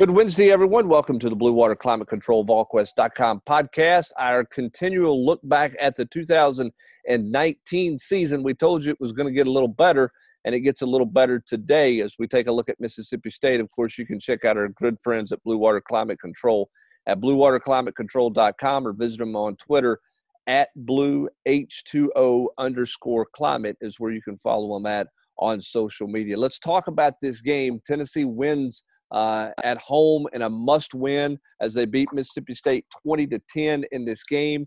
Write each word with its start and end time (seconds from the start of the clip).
Good 0.00 0.12
Wednesday, 0.12 0.50
everyone. 0.50 0.88
Welcome 0.88 1.18
to 1.18 1.28
the 1.28 1.36
Blue 1.36 1.52
Water 1.52 1.76
Climate 1.76 2.08
Control 2.08 2.42
VolQuest.com 2.46 3.42
podcast. 3.46 4.12
Our 4.18 4.46
continual 4.46 5.26
look 5.26 5.40
back 5.42 5.74
at 5.78 5.94
the 5.94 6.06
2019 6.06 7.98
season. 7.98 8.42
We 8.42 8.54
told 8.54 8.82
you 8.82 8.92
it 8.92 8.96
was 8.98 9.12
going 9.12 9.26
to 9.26 9.34
get 9.34 9.46
a 9.46 9.50
little 9.50 9.68
better, 9.68 10.10
and 10.46 10.54
it 10.54 10.60
gets 10.60 10.80
a 10.80 10.86
little 10.86 11.06
better 11.06 11.38
today 11.38 12.00
as 12.00 12.14
we 12.18 12.26
take 12.26 12.46
a 12.46 12.52
look 12.52 12.70
at 12.70 12.80
Mississippi 12.80 13.30
State. 13.30 13.60
Of 13.60 13.68
course, 13.72 13.98
you 13.98 14.06
can 14.06 14.18
check 14.18 14.46
out 14.46 14.56
our 14.56 14.68
good 14.68 14.96
friends 15.02 15.32
at 15.32 15.42
Blue 15.44 15.58
Water 15.58 15.82
Climate 15.82 16.18
Control 16.18 16.70
at 17.06 17.20
bluewaterclimatecontrol.com 17.20 18.86
or 18.86 18.94
visit 18.94 19.18
them 19.18 19.36
on 19.36 19.56
Twitter 19.56 20.00
at 20.46 20.70
blue 20.76 21.28
H2O 21.46 22.46
underscore 22.56 23.26
climate 23.34 23.76
is 23.82 24.00
where 24.00 24.12
you 24.12 24.22
can 24.22 24.38
follow 24.38 24.78
them 24.78 24.86
at 24.86 25.08
on 25.38 25.60
social 25.60 26.08
media. 26.08 26.38
Let's 26.38 26.58
talk 26.58 26.88
about 26.88 27.20
this 27.20 27.42
game. 27.42 27.82
Tennessee 27.84 28.24
wins 28.24 28.82
uh, 29.12 29.50
at 29.64 29.78
home 29.78 30.26
in 30.32 30.42
a 30.42 30.50
must 30.50 30.94
win 30.94 31.38
as 31.60 31.74
they 31.74 31.84
beat 31.84 32.12
Mississippi 32.12 32.54
State 32.54 32.86
20 33.02 33.26
to 33.28 33.40
10 33.50 33.84
in 33.92 34.04
this 34.04 34.22
game. 34.24 34.66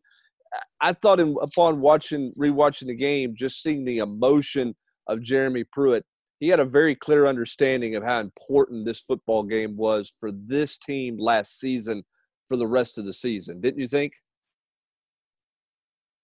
I 0.82 0.94
thought 0.94 1.20
in, 1.20 1.36
upon 1.42 1.82
watching 1.82 2.32
rewatching 2.38 2.88
the 2.88 2.96
game, 2.96 3.34
just 3.38 3.62
seeing 3.62 3.86
the 3.86 4.00
emotion 4.00 4.76
of 5.08 5.22
Jeremy 5.22 5.64
Pruitt, 5.72 6.06
he 6.40 6.50
had 6.50 6.60
a 6.60 6.66
very 6.66 6.94
clear 6.94 7.26
understanding 7.26 7.96
of 7.96 8.04
how 8.04 8.20
important 8.20 8.86
this 8.86 9.02
football 9.02 9.44
game 9.44 9.76
was 9.78 10.12
for 10.20 10.32
this 10.32 10.78
team 10.78 11.18
last 11.18 11.60
season 11.60 12.04
for 12.48 12.58
the 12.58 12.68
rest 12.68 12.98
of 12.98 13.06
the 13.06 13.14
season. 13.14 13.62
Didn't 13.62 13.80
you 13.80 13.88
think? 13.88 14.14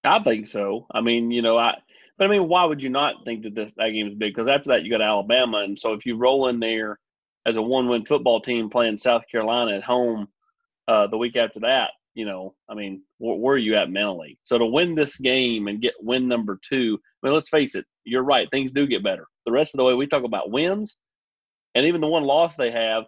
I 0.03 0.19
think 0.19 0.47
so. 0.47 0.85
I 0.91 1.01
mean, 1.01 1.31
you 1.31 1.41
know, 1.41 1.57
I 1.57 1.75
but 2.17 2.25
I 2.25 2.27
mean, 2.27 2.49
why 2.49 2.65
would 2.65 2.83
you 2.83 2.89
not 2.89 3.23
think 3.25 3.43
that 3.43 3.55
this 3.55 3.73
that 3.77 3.91
game 3.91 4.07
is 4.07 4.13
big? 4.15 4.33
Because 4.33 4.49
after 4.49 4.69
that, 4.69 4.83
you 4.83 4.91
got 4.91 5.01
Alabama, 5.01 5.59
and 5.59 5.79
so 5.79 5.93
if 5.93 6.05
you 6.05 6.17
roll 6.17 6.47
in 6.49 6.59
there 6.59 6.99
as 7.49 7.57
a 7.57 7.61
one-win 7.61 8.05
football 8.05 8.39
team 8.39 8.69
playing 8.69 8.97
South 8.97 9.23
Carolina 9.29 9.75
at 9.75 9.83
home 9.83 10.27
uh, 10.87 11.07
the 11.07 11.17
week 11.17 11.35
after 11.35 11.59
that, 11.61 11.91
you 12.13 12.25
know, 12.25 12.55
I 12.69 12.75
mean, 12.75 13.03
where, 13.17 13.35
where, 13.35 13.55
are 13.55 13.57
you 13.57 13.75
at 13.75 13.89
mentally? 13.89 14.37
So 14.43 14.57
to 14.57 14.65
win 14.65 14.95
this 14.95 15.17
game 15.17 15.67
and 15.67 15.81
get 15.81 15.93
win 15.99 16.27
number 16.27 16.59
two, 16.67 16.99
I 17.01 17.27
mean, 17.27 17.33
let's 17.33 17.49
face 17.49 17.75
it, 17.75 17.85
you're 18.03 18.23
right, 18.23 18.49
things 18.51 18.71
do 18.71 18.87
get 18.87 19.03
better. 19.03 19.27
The 19.45 19.51
rest 19.51 19.73
of 19.73 19.79
the 19.79 19.83
way 19.83 19.93
we 19.93 20.07
talk 20.07 20.23
about 20.23 20.51
wins, 20.51 20.97
and 21.75 21.85
even 21.85 22.01
the 22.01 22.07
one 22.07 22.23
loss 22.23 22.55
they 22.55 22.71
have, 22.71 23.05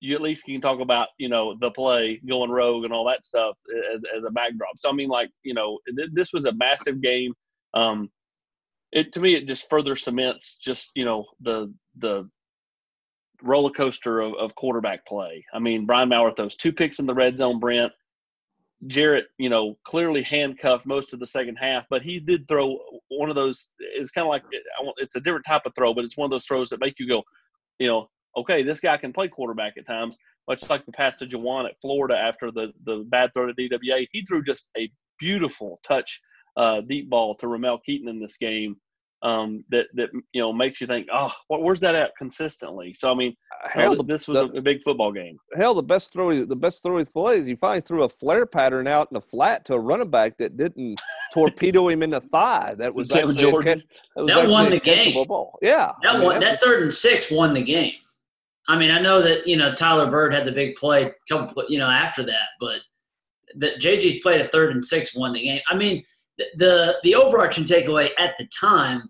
you 0.00 0.14
at 0.14 0.20
least 0.20 0.44
can 0.44 0.60
talk 0.60 0.80
about, 0.80 1.08
you 1.18 1.28
know, 1.28 1.56
the 1.60 1.70
play 1.70 2.20
going 2.28 2.50
rogue 2.50 2.84
and 2.84 2.92
all 2.92 3.06
that 3.06 3.24
stuff 3.24 3.56
as, 3.94 4.02
as 4.16 4.24
a 4.24 4.30
backdrop. 4.30 4.76
So 4.76 4.90
I 4.90 4.92
mean, 4.92 5.08
like, 5.08 5.30
you 5.44 5.54
know, 5.54 5.78
th- 5.96 6.10
this 6.12 6.32
was 6.32 6.44
a 6.44 6.52
massive 6.52 7.00
game. 7.00 7.34
Um, 7.74 8.10
it 8.90 9.12
to 9.12 9.20
me, 9.20 9.34
it 9.34 9.46
just 9.46 9.70
further 9.70 9.96
cements 9.96 10.58
just 10.58 10.90
you 10.94 11.04
know 11.04 11.24
the 11.40 11.72
the 11.96 12.28
roller 13.42 13.70
coaster 13.70 14.20
of, 14.20 14.34
of 14.34 14.54
quarterback 14.54 15.06
play. 15.06 15.44
I 15.52 15.58
mean, 15.58 15.86
Brian 15.86 16.08
Maurer 16.08 16.32
throws 16.32 16.56
two 16.56 16.72
picks 16.72 16.98
in 16.98 17.06
the 17.06 17.14
red 17.14 17.36
zone, 17.36 17.60
Brent. 17.60 17.92
Jarrett, 18.88 19.26
you 19.38 19.48
know, 19.48 19.76
clearly 19.84 20.22
handcuffed 20.22 20.86
most 20.86 21.12
of 21.12 21.20
the 21.20 21.26
second 21.26 21.56
half, 21.56 21.84
but 21.88 22.02
he 22.02 22.18
did 22.18 22.48
throw 22.48 22.78
one 23.08 23.30
of 23.30 23.36
those. 23.36 23.70
It's 23.78 24.10
kind 24.10 24.24
of 24.24 24.30
like 24.30 24.42
it's 24.96 25.14
a 25.14 25.20
different 25.20 25.46
type 25.46 25.62
of 25.66 25.74
throw, 25.76 25.94
but 25.94 26.04
it's 26.04 26.16
one 26.16 26.24
of 26.24 26.32
those 26.32 26.46
throws 26.46 26.68
that 26.70 26.80
make 26.80 26.98
you 26.98 27.08
go, 27.08 27.22
you 27.78 27.86
know, 27.86 28.08
okay, 28.36 28.64
this 28.64 28.80
guy 28.80 28.96
can 28.96 29.12
play 29.12 29.28
quarterback 29.28 29.74
at 29.76 29.86
times. 29.86 30.16
Much 30.48 30.68
like 30.68 30.84
the 30.84 30.92
pass 30.92 31.14
to 31.16 31.26
Jauan 31.26 31.66
at 31.66 31.80
Florida 31.80 32.16
after 32.16 32.50
the 32.50 32.72
the 32.84 33.04
bad 33.08 33.30
throw 33.32 33.46
to 33.46 33.54
DWA, 33.54 34.08
he 34.10 34.24
threw 34.24 34.42
just 34.42 34.70
a 34.76 34.90
beautiful 35.20 35.78
touch 35.86 36.20
uh, 36.56 36.80
deep 36.80 37.08
ball 37.08 37.36
to 37.36 37.46
Ramel 37.46 37.78
Keaton 37.78 38.08
in 38.08 38.18
this 38.18 38.36
game 38.36 38.76
um, 39.22 39.64
that 39.70 39.86
that 39.94 40.10
you 40.32 40.42
know 40.42 40.52
makes 40.52 40.80
you 40.80 40.86
think, 40.86 41.06
oh, 41.12 41.32
where's 41.48 41.80
that 41.80 41.94
at 41.94 42.16
consistently? 42.16 42.92
So 42.92 43.10
I 43.10 43.14
mean, 43.14 43.36
hell, 43.70 43.98
uh, 43.98 44.02
this 44.02 44.26
was 44.26 44.38
the, 44.38 44.58
a, 44.58 44.60
big 44.60 44.82
football 44.82 45.12
game. 45.12 45.38
Hell, 45.54 45.74
the 45.74 45.82
best 45.82 46.12
throw, 46.12 46.44
the 46.44 46.56
best 46.56 46.82
throw 46.82 46.98
he 46.98 47.04
plays, 47.04 47.46
he 47.46 47.54
finally 47.54 47.82
threw 47.82 48.02
a 48.02 48.08
flare 48.08 48.46
pattern 48.46 48.88
out 48.88 49.08
in 49.10 49.14
the 49.14 49.20
flat 49.20 49.64
to 49.66 49.74
a 49.74 49.78
running 49.78 50.10
back 50.10 50.36
that 50.38 50.56
didn't 50.56 51.00
torpedo 51.34 51.88
him 51.88 52.02
in 52.02 52.10
the 52.10 52.20
thigh. 52.20 52.74
That 52.76 52.94
was 52.94 53.14
actually 53.14 53.36
Jordan. 53.36 53.80
Catch, 53.80 53.88
that, 54.16 54.24
was 54.24 54.34
that 54.34 54.48
won 54.48 54.70
the 54.70 54.80
game. 54.80 55.26
Ball. 55.26 55.56
Yeah, 55.62 55.92
that 56.02 56.16
I 56.16 56.18
mean, 56.18 56.40
that, 56.40 56.60
third 56.60 56.82
and 56.82 56.92
six 56.92 57.30
won 57.30 57.54
the 57.54 57.62
game. 57.62 57.94
I 58.68 58.76
mean, 58.76 58.90
I 58.90 58.98
know 58.98 59.22
that 59.22 59.46
you 59.46 59.56
know 59.56 59.72
Tyler 59.72 60.10
Byrd 60.10 60.34
had 60.34 60.46
the 60.46 60.52
big 60.52 60.74
play, 60.74 61.12
couple 61.28 61.64
you 61.68 61.78
know 61.78 61.88
after 61.88 62.24
that, 62.24 62.48
but 62.58 62.80
that 63.56 63.80
JG's 63.80 64.18
played 64.18 64.40
a 64.40 64.48
third 64.48 64.72
and 64.72 64.84
six 64.84 65.14
won 65.14 65.32
the 65.32 65.42
game. 65.42 65.60
I 65.68 65.76
mean 65.76 66.02
the 66.56 66.98
the 67.02 67.14
overarching 67.14 67.64
takeaway 67.64 68.10
at 68.18 68.34
the 68.38 68.46
time 68.58 69.02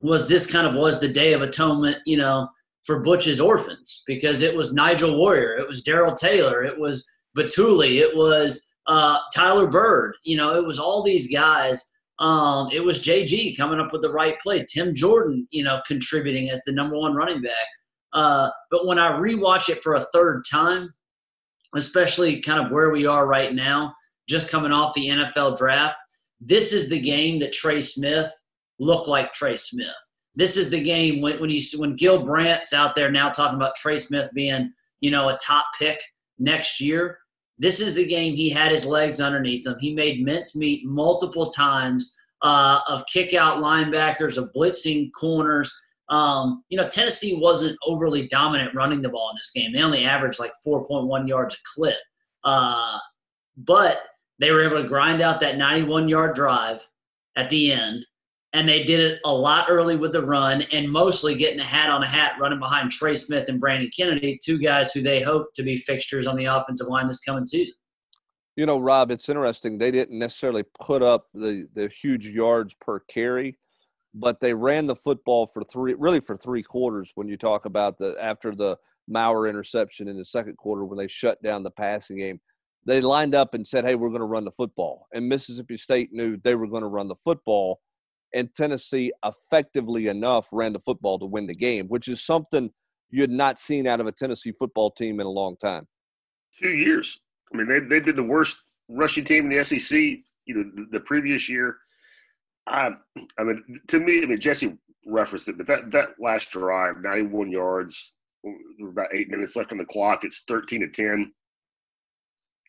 was 0.00 0.28
this 0.28 0.46
kind 0.46 0.66
of 0.66 0.74
was 0.74 1.00
the 1.00 1.08
day 1.08 1.32
of 1.32 1.42
atonement, 1.42 1.96
you 2.04 2.16
know, 2.16 2.48
for 2.84 3.00
Butch's 3.00 3.40
orphans 3.40 4.02
because 4.06 4.42
it 4.42 4.54
was 4.54 4.72
Nigel 4.72 5.16
Warrior, 5.16 5.56
it 5.56 5.66
was 5.66 5.82
Daryl 5.82 6.14
Taylor, 6.14 6.62
it 6.62 6.78
was 6.78 7.04
Bituli, 7.36 8.00
it 8.00 8.14
was 8.14 8.70
uh, 8.86 9.18
Tyler 9.34 9.66
Byrd, 9.66 10.14
you 10.22 10.36
know, 10.36 10.54
it 10.54 10.64
was 10.64 10.78
all 10.78 11.02
these 11.02 11.32
guys. 11.32 11.82
Um, 12.20 12.68
it 12.72 12.84
was 12.84 13.00
JG 13.00 13.56
coming 13.56 13.80
up 13.80 13.92
with 13.92 14.02
the 14.02 14.12
right 14.12 14.38
play, 14.40 14.64
Tim 14.72 14.94
Jordan, 14.94 15.48
you 15.50 15.64
know, 15.64 15.80
contributing 15.86 16.50
as 16.50 16.60
the 16.64 16.72
number 16.72 16.96
one 16.96 17.14
running 17.14 17.42
back. 17.42 17.66
Uh, 18.12 18.50
but 18.70 18.86
when 18.86 18.98
I 18.98 19.10
rewatch 19.10 19.68
it 19.68 19.82
for 19.82 19.94
a 19.94 20.06
third 20.12 20.44
time, 20.48 20.88
especially 21.74 22.40
kind 22.40 22.64
of 22.64 22.70
where 22.70 22.90
we 22.90 23.06
are 23.06 23.26
right 23.26 23.52
now, 23.52 23.92
just 24.28 24.48
coming 24.48 24.70
off 24.70 24.94
the 24.94 25.08
NFL 25.08 25.58
draft, 25.58 25.96
this 26.40 26.72
is 26.72 26.88
the 26.88 27.00
game 27.00 27.38
that 27.40 27.52
Trey 27.52 27.80
Smith 27.80 28.30
looked 28.78 29.08
like 29.08 29.32
Trey 29.32 29.56
Smith. 29.56 29.94
This 30.34 30.56
is 30.56 30.68
the 30.68 30.80
game 30.80 31.20
when 31.20 31.40
when 31.40 31.50
you 31.50 31.60
when 31.76 31.96
Gil 31.96 32.22
Brandt's 32.22 32.72
out 32.72 32.94
there 32.94 33.10
now 33.10 33.30
talking 33.30 33.56
about 33.56 33.76
Trey 33.76 33.98
Smith 33.98 34.28
being 34.34 34.72
you 35.00 35.10
know 35.10 35.28
a 35.28 35.38
top 35.42 35.66
pick 35.78 36.00
next 36.38 36.80
year. 36.80 37.18
This 37.58 37.80
is 37.80 37.94
the 37.94 38.04
game 38.04 38.34
he 38.34 38.50
had 38.50 38.72
his 38.72 38.84
legs 38.84 39.20
underneath 39.20 39.66
him. 39.66 39.76
He 39.78 39.94
made 39.94 40.24
mincemeat 40.24 40.84
multiple 40.84 41.46
times 41.46 42.16
uh, 42.42 42.80
of 42.88 43.04
kick 43.06 43.32
out 43.32 43.62
linebackers, 43.62 44.36
of 44.36 44.50
blitzing 44.56 45.10
corners. 45.18 45.72
Um, 46.08 46.64
you 46.68 46.76
know, 46.76 46.88
Tennessee 46.88 47.38
wasn't 47.40 47.78
overly 47.86 48.26
dominant 48.28 48.74
running 48.74 49.02
the 49.02 49.08
ball 49.08 49.30
in 49.30 49.36
this 49.36 49.52
game. 49.54 49.72
They 49.72 49.82
only 49.82 50.04
averaged 50.04 50.40
like 50.40 50.52
4.1 50.66 51.28
yards 51.28 51.54
a 51.54 51.58
clip. 51.74 51.96
Uh, 52.42 52.98
but 53.56 54.00
they 54.38 54.50
were 54.50 54.62
able 54.62 54.82
to 54.82 54.88
grind 54.88 55.20
out 55.20 55.40
that 55.40 55.56
91 55.56 56.08
yard 56.08 56.34
drive 56.34 56.86
at 57.36 57.48
the 57.50 57.72
end. 57.72 58.04
And 58.52 58.68
they 58.68 58.84
did 58.84 59.00
it 59.00 59.20
a 59.24 59.32
lot 59.32 59.66
early 59.68 59.96
with 59.96 60.12
the 60.12 60.24
run 60.24 60.62
and 60.72 60.90
mostly 60.90 61.34
getting 61.34 61.58
a 61.58 61.64
hat 61.64 61.90
on 61.90 62.04
a 62.04 62.06
hat 62.06 62.36
running 62.40 62.60
behind 62.60 62.92
Trey 62.92 63.16
Smith 63.16 63.48
and 63.48 63.60
Brandon 63.60 63.90
Kennedy, 63.96 64.38
two 64.42 64.58
guys 64.58 64.92
who 64.92 65.02
they 65.02 65.20
hope 65.20 65.52
to 65.54 65.64
be 65.64 65.76
fixtures 65.76 66.28
on 66.28 66.36
the 66.36 66.44
offensive 66.44 66.86
line 66.86 67.08
this 67.08 67.20
coming 67.20 67.44
season. 67.44 67.74
You 68.56 68.66
know, 68.66 68.78
Rob, 68.78 69.10
it's 69.10 69.28
interesting. 69.28 69.78
They 69.78 69.90
didn't 69.90 70.16
necessarily 70.16 70.62
put 70.80 71.02
up 71.02 71.26
the, 71.34 71.66
the 71.74 71.88
huge 71.88 72.28
yards 72.28 72.74
per 72.74 73.00
carry, 73.00 73.58
but 74.14 74.38
they 74.38 74.54
ran 74.54 74.86
the 74.86 74.94
football 74.94 75.48
for 75.48 75.64
three, 75.64 75.96
really 75.98 76.20
for 76.20 76.36
three 76.36 76.62
quarters. 76.62 77.10
When 77.16 77.26
you 77.26 77.36
talk 77.36 77.64
about 77.64 77.98
the 77.98 78.16
after 78.22 78.54
the 78.54 78.78
Maurer 79.08 79.48
interception 79.48 80.06
in 80.06 80.16
the 80.16 80.24
second 80.24 80.56
quarter, 80.56 80.84
when 80.84 80.96
they 80.96 81.08
shut 81.08 81.42
down 81.42 81.64
the 81.64 81.72
passing 81.72 82.18
game, 82.18 82.40
they 82.86 83.00
lined 83.00 83.34
up 83.34 83.54
and 83.54 83.66
said, 83.66 83.84
"Hey, 83.84 83.94
we're 83.94 84.10
going 84.10 84.20
to 84.20 84.26
run 84.26 84.44
the 84.44 84.50
football." 84.50 85.06
And 85.12 85.28
Mississippi 85.28 85.76
State 85.76 86.12
knew 86.12 86.36
they 86.36 86.54
were 86.54 86.66
going 86.66 86.82
to 86.82 86.88
run 86.88 87.08
the 87.08 87.16
football, 87.16 87.80
and 88.34 88.52
Tennessee 88.54 89.12
effectively 89.24 90.08
enough 90.08 90.48
ran 90.52 90.72
the 90.72 90.80
football 90.80 91.18
to 91.18 91.26
win 91.26 91.46
the 91.46 91.54
game, 91.54 91.86
which 91.88 92.08
is 92.08 92.22
something 92.22 92.70
you 93.10 93.20
had 93.20 93.30
not 93.30 93.58
seen 93.58 93.86
out 93.86 94.00
of 94.00 94.06
a 94.06 94.12
Tennessee 94.12 94.52
football 94.52 94.90
team 94.90 95.20
in 95.20 95.26
a 95.26 95.30
long 95.30 95.56
time. 95.56 95.86
Two 96.60 96.70
years. 96.70 97.20
I 97.52 97.56
mean, 97.56 97.68
they 97.68 97.80
they've 97.80 98.04
been 98.04 98.16
the 98.16 98.22
worst 98.22 98.62
rushing 98.88 99.24
team 99.24 99.50
in 99.50 99.56
the 99.56 99.64
SEC. 99.64 99.98
You 100.46 100.54
know, 100.54 100.70
the, 100.74 100.86
the 100.92 101.00
previous 101.00 101.48
year. 101.48 101.78
I, 102.66 102.92
I 103.38 103.44
mean, 103.44 103.62
to 103.88 104.00
me, 104.00 104.22
I 104.22 104.26
mean, 104.26 104.40
Jesse 104.40 104.76
referenced 105.06 105.48
it, 105.48 105.58
but 105.58 105.66
that 105.66 105.90
that 105.90 106.08
last 106.18 106.50
drive, 106.50 106.96
ninety-one 107.02 107.50
yards, 107.50 108.16
about 108.80 109.08
eight 109.12 109.30
minutes 109.30 109.56
left 109.56 109.72
on 109.72 109.78
the 109.78 109.86
clock. 109.86 110.24
It's 110.24 110.44
thirteen 110.46 110.80
to 110.80 110.88
ten 110.88 111.32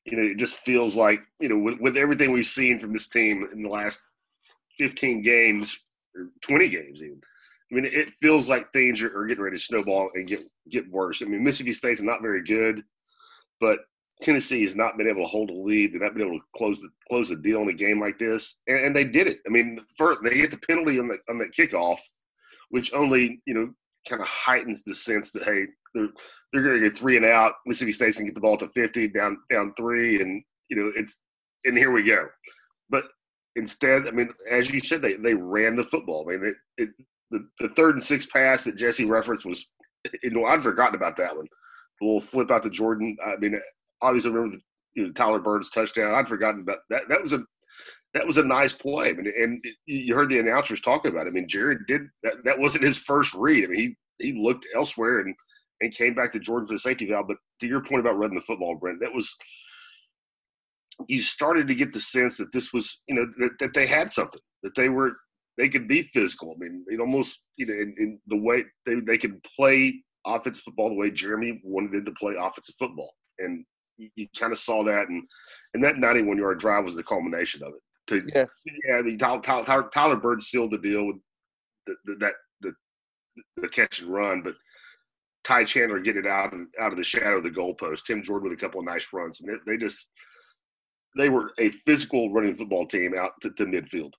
you 0.05 0.17
know, 0.17 0.23
it 0.23 0.37
just 0.37 0.59
feels 0.59 0.95
like, 0.95 1.21
you 1.39 1.49
know, 1.49 1.57
with, 1.57 1.79
with 1.79 1.97
everything 1.97 2.31
we've 2.31 2.45
seen 2.45 2.77
from 2.79 2.93
this 2.93 3.09
team 3.09 3.47
in 3.51 3.63
the 3.63 3.69
last 3.69 4.03
15 4.77 5.21
games, 5.21 5.83
or 6.15 6.29
20 6.41 6.69
games 6.69 7.03
even, 7.03 7.21
I 7.71 7.75
mean, 7.75 7.85
it 7.85 8.09
feels 8.09 8.47
like 8.47 8.71
things 8.71 9.01
are, 9.01 9.17
are 9.17 9.25
getting 9.25 9.43
ready 9.43 9.57
to 9.57 9.61
snowball 9.61 10.09
and 10.13 10.27
get 10.27 10.41
get 10.69 10.89
worse. 10.89 11.21
I 11.21 11.25
mean, 11.25 11.43
Mississippi 11.43 11.73
State's 11.73 12.01
not 12.01 12.21
very 12.21 12.43
good, 12.43 12.83
but 13.59 13.79
Tennessee 14.21 14.63
has 14.63 14.75
not 14.75 14.97
been 14.97 15.07
able 15.07 15.23
to 15.23 15.29
hold 15.29 15.49
a 15.49 15.53
lead. 15.53 15.91
They've 15.91 16.01
not 16.01 16.13
been 16.13 16.27
able 16.27 16.39
to 16.39 16.45
close 16.55 16.79
the 16.79 16.89
close 17.09 17.29
the 17.29 17.35
deal 17.35 17.61
in 17.61 17.69
a 17.69 17.73
game 17.73 17.99
like 17.99 18.17
this, 18.19 18.59
and, 18.67 18.77
and 18.77 18.95
they 18.95 19.03
did 19.03 19.27
it. 19.27 19.39
I 19.47 19.49
mean, 19.49 19.79
first 19.97 20.21
they 20.23 20.35
get 20.35 20.51
the 20.51 20.57
penalty 20.57 20.99
on 20.99 21.07
the 21.07 21.17
on 21.29 21.39
that 21.39 21.53
kickoff, 21.53 21.99
which 22.69 22.93
only 22.93 23.41
you 23.45 23.55
know 23.55 23.73
kind 24.07 24.21
of 24.21 24.27
heightens 24.27 24.83
the 24.83 24.93
sense 24.93 25.31
that 25.31 25.43
hey, 25.43 25.65
they're 25.95 26.09
they're 26.53 26.63
going 26.63 26.75
to 26.75 26.89
get 26.89 26.97
three 26.97 27.17
and 27.17 27.25
out. 27.25 27.53
Mississippi 27.65 27.93
State's 27.93 28.17
to 28.17 28.25
get 28.25 28.35
the 28.35 28.41
ball 28.41 28.57
to 28.57 28.67
fifty, 28.69 29.07
down 29.07 29.37
down 29.49 29.73
three, 29.75 30.21
and 30.21 30.43
you 30.69 30.77
know 30.77 30.91
it's 30.95 31.23
and 31.63 31.77
here 31.77 31.91
we 31.91 32.03
go. 32.03 32.27
But 32.89 33.05
instead, 33.55 34.07
I 34.07 34.11
mean, 34.11 34.29
as 34.51 34.71
you 34.71 34.79
said, 34.79 35.01
they 35.01 35.13
they 35.13 35.33
ran 35.33 35.75
the 35.75 35.83
football. 35.83 36.27
I 36.29 36.37
mean, 36.37 36.45
it, 36.77 36.83
it 36.83 36.89
the, 37.31 37.47
the 37.59 37.69
third 37.69 37.95
and 37.95 38.03
six 38.03 38.25
pass 38.25 38.63
that 38.65 38.77
Jesse 38.77 39.05
referenced 39.05 39.45
was, 39.45 39.67
you 40.21 40.31
know, 40.31 40.45
I'd 40.45 40.61
forgotten 40.61 40.95
about 40.95 41.17
that 41.17 41.35
one. 41.35 41.47
little 42.01 42.19
flip 42.19 42.51
out 42.51 42.63
to 42.63 42.69
Jordan. 42.69 43.17
I 43.25 43.37
mean, 43.37 43.59
obviously 44.01 44.31
remember 44.31 44.57
the, 44.57 44.61
you 44.93 45.07
know, 45.07 45.13
Tyler 45.13 45.39
Byrd's 45.39 45.71
touchdown. 45.71 46.13
I'd 46.13 46.27
forgotten 46.27 46.61
about 46.61 46.79
that. 46.89 47.03
That 47.09 47.21
was 47.21 47.33
a 47.33 47.43
that 48.13 48.25
was 48.25 48.37
a 48.37 48.45
nice 48.45 48.71
play. 48.71 49.09
I 49.09 49.13
mean, 49.13 49.31
and 49.37 49.65
you 49.87 50.15
heard 50.15 50.29
the 50.29 50.39
announcers 50.39 50.79
talking 50.79 51.11
about 51.11 51.27
it. 51.27 51.31
I 51.31 51.33
mean, 51.33 51.47
Jarrett 51.49 51.87
did 51.87 52.03
that. 52.23 52.43
That 52.45 52.59
wasn't 52.59 52.85
his 52.85 52.97
first 52.97 53.33
read. 53.33 53.65
I 53.65 53.67
mean, 53.67 53.79
he 53.79 53.95
he 54.31 54.41
looked 54.41 54.67
elsewhere 54.73 55.19
and 55.19 55.35
and 55.81 55.93
came 55.93 56.13
back 56.13 56.31
to 56.31 56.39
Jordan 56.39 56.67
for 56.67 56.73
the 56.73 56.79
safety 56.79 57.05
valve. 57.05 57.27
But 57.27 57.37
to 57.61 57.67
your 57.67 57.83
point 57.83 58.01
about 58.01 58.17
running 58.17 58.35
the 58.35 58.41
football, 58.41 58.75
Brent, 58.75 58.99
that 59.01 59.13
was 59.13 59.35
you 61.07 61.19
started 61.19 61.67
to 61.67 61.75
get 61.75 61.93
the 61.93 61.99
sense 61.99 62.37
that 62.37 62.51
this 62.51 62.73
was 62.73 63.01
you 63.07 63.15
know 63.15 63.25
that, 63.37 63.51
that 63.59 63.73
they 63.73 63.87
had 63.87 64.09
something 64.11 64.41
that 64.63 64.75
they 64.75 64.89
were 64.89 65.13
they 65.57 65.69
could 65.69 65.87
be 65.87 66.01
physical. 66.01 66.53
I 66.55 66.59
mean, 66.59 66.85
it 66.87 66.99
almost 66.99 67.45
you 67.57 67.65
know 67.65 67.73
in, 67.73 67.95
in 67.97 68.19
the 68.27 68.37
way 68.37 68.63
they 68.85 68.95
they 69.01 69.17
could 69.17 69.41
play 69.43 70.01
offensive 70.25 70.63
football 70.63 70.89
the 70.89 70.95
way 70.95 71.11
Jeremy 71.11 71.61
wanted 71.63 71.91
them 71.91 72.05
to 72.05 72.11
play 72.13 72.35
offensive 72.39 72.75
football, 72.79 73.11
and 73.39 73.65
you, 73.97 74.09
you 74.15 74.27
kind 74.37 74.51
of 74.51 74.59
saw 74.59 74.83
that, 74.83 75.09
and 75.09 75.23
and 75.73 75.83
that 75.83 75.97
91 75.97 76.37
yard 76.37 76.59
drive 76.59 76.85
was 76.85 76.95
the 76.95 77.03
culmination 77.03 77.63
of 77.63 77.69
it. 77.69 77.81
To, 78.07 78.21
yeah, 78.33 78.45
yeah. 78.87 78.97
I 78.97 79.01
mean, 79.01 79.17
Tyler, 79.17 79.41
Tyler, 79.41 79.89
Tyler 79.93 80.15
Byrd 80.15 80.41
sealed 80.41 80.71
the 80.71 80.77
deal 80.77 81.07
with 81.07 81.17
the, 81.87 81.95
the, 82.05 82.15
that 82.17 82.33
the 82.61 82.73
the 83.57 83.67
catch 83.67 84.01
and 84.01 84.09
run, 84.09 84.41
but 84.43 84.53
Ty 85.45 85.63
Chandler 85.63 85.99
get 85.99 86.17
it 86.17 86.25
out 86.25 86.53
of 86.53 86.61
out 86.79 86.91
of 86.91 86.97
the 86.97 87.03
shadow 87.03 87.37
of 87.37 87.43
the 87.43 87.51
goalpost. 87.51 88.05
Tim 88.05 88.23
Jordan 88.23 88.49
with 88.49 88.57
a 88.57 88.61
couple 88.61 88.79
of 88.79 88.85
nice 88.85 89.07
runs. 89.13 89.39
I 89.41 89.47
mean, 89.47 89.59
they 89.65 89.77
just 89.77 90.09
they 91.15 91.29
were 91.29 91.51
a 91.59 91.69
physical 91.69 92.33
running 92.33 92.55
football 92.55 92.85
team 92.85 93.13
out 93.17 93.31
to, 93.41 93.51
to 93.51 93.65
midfield. 93.65 94.11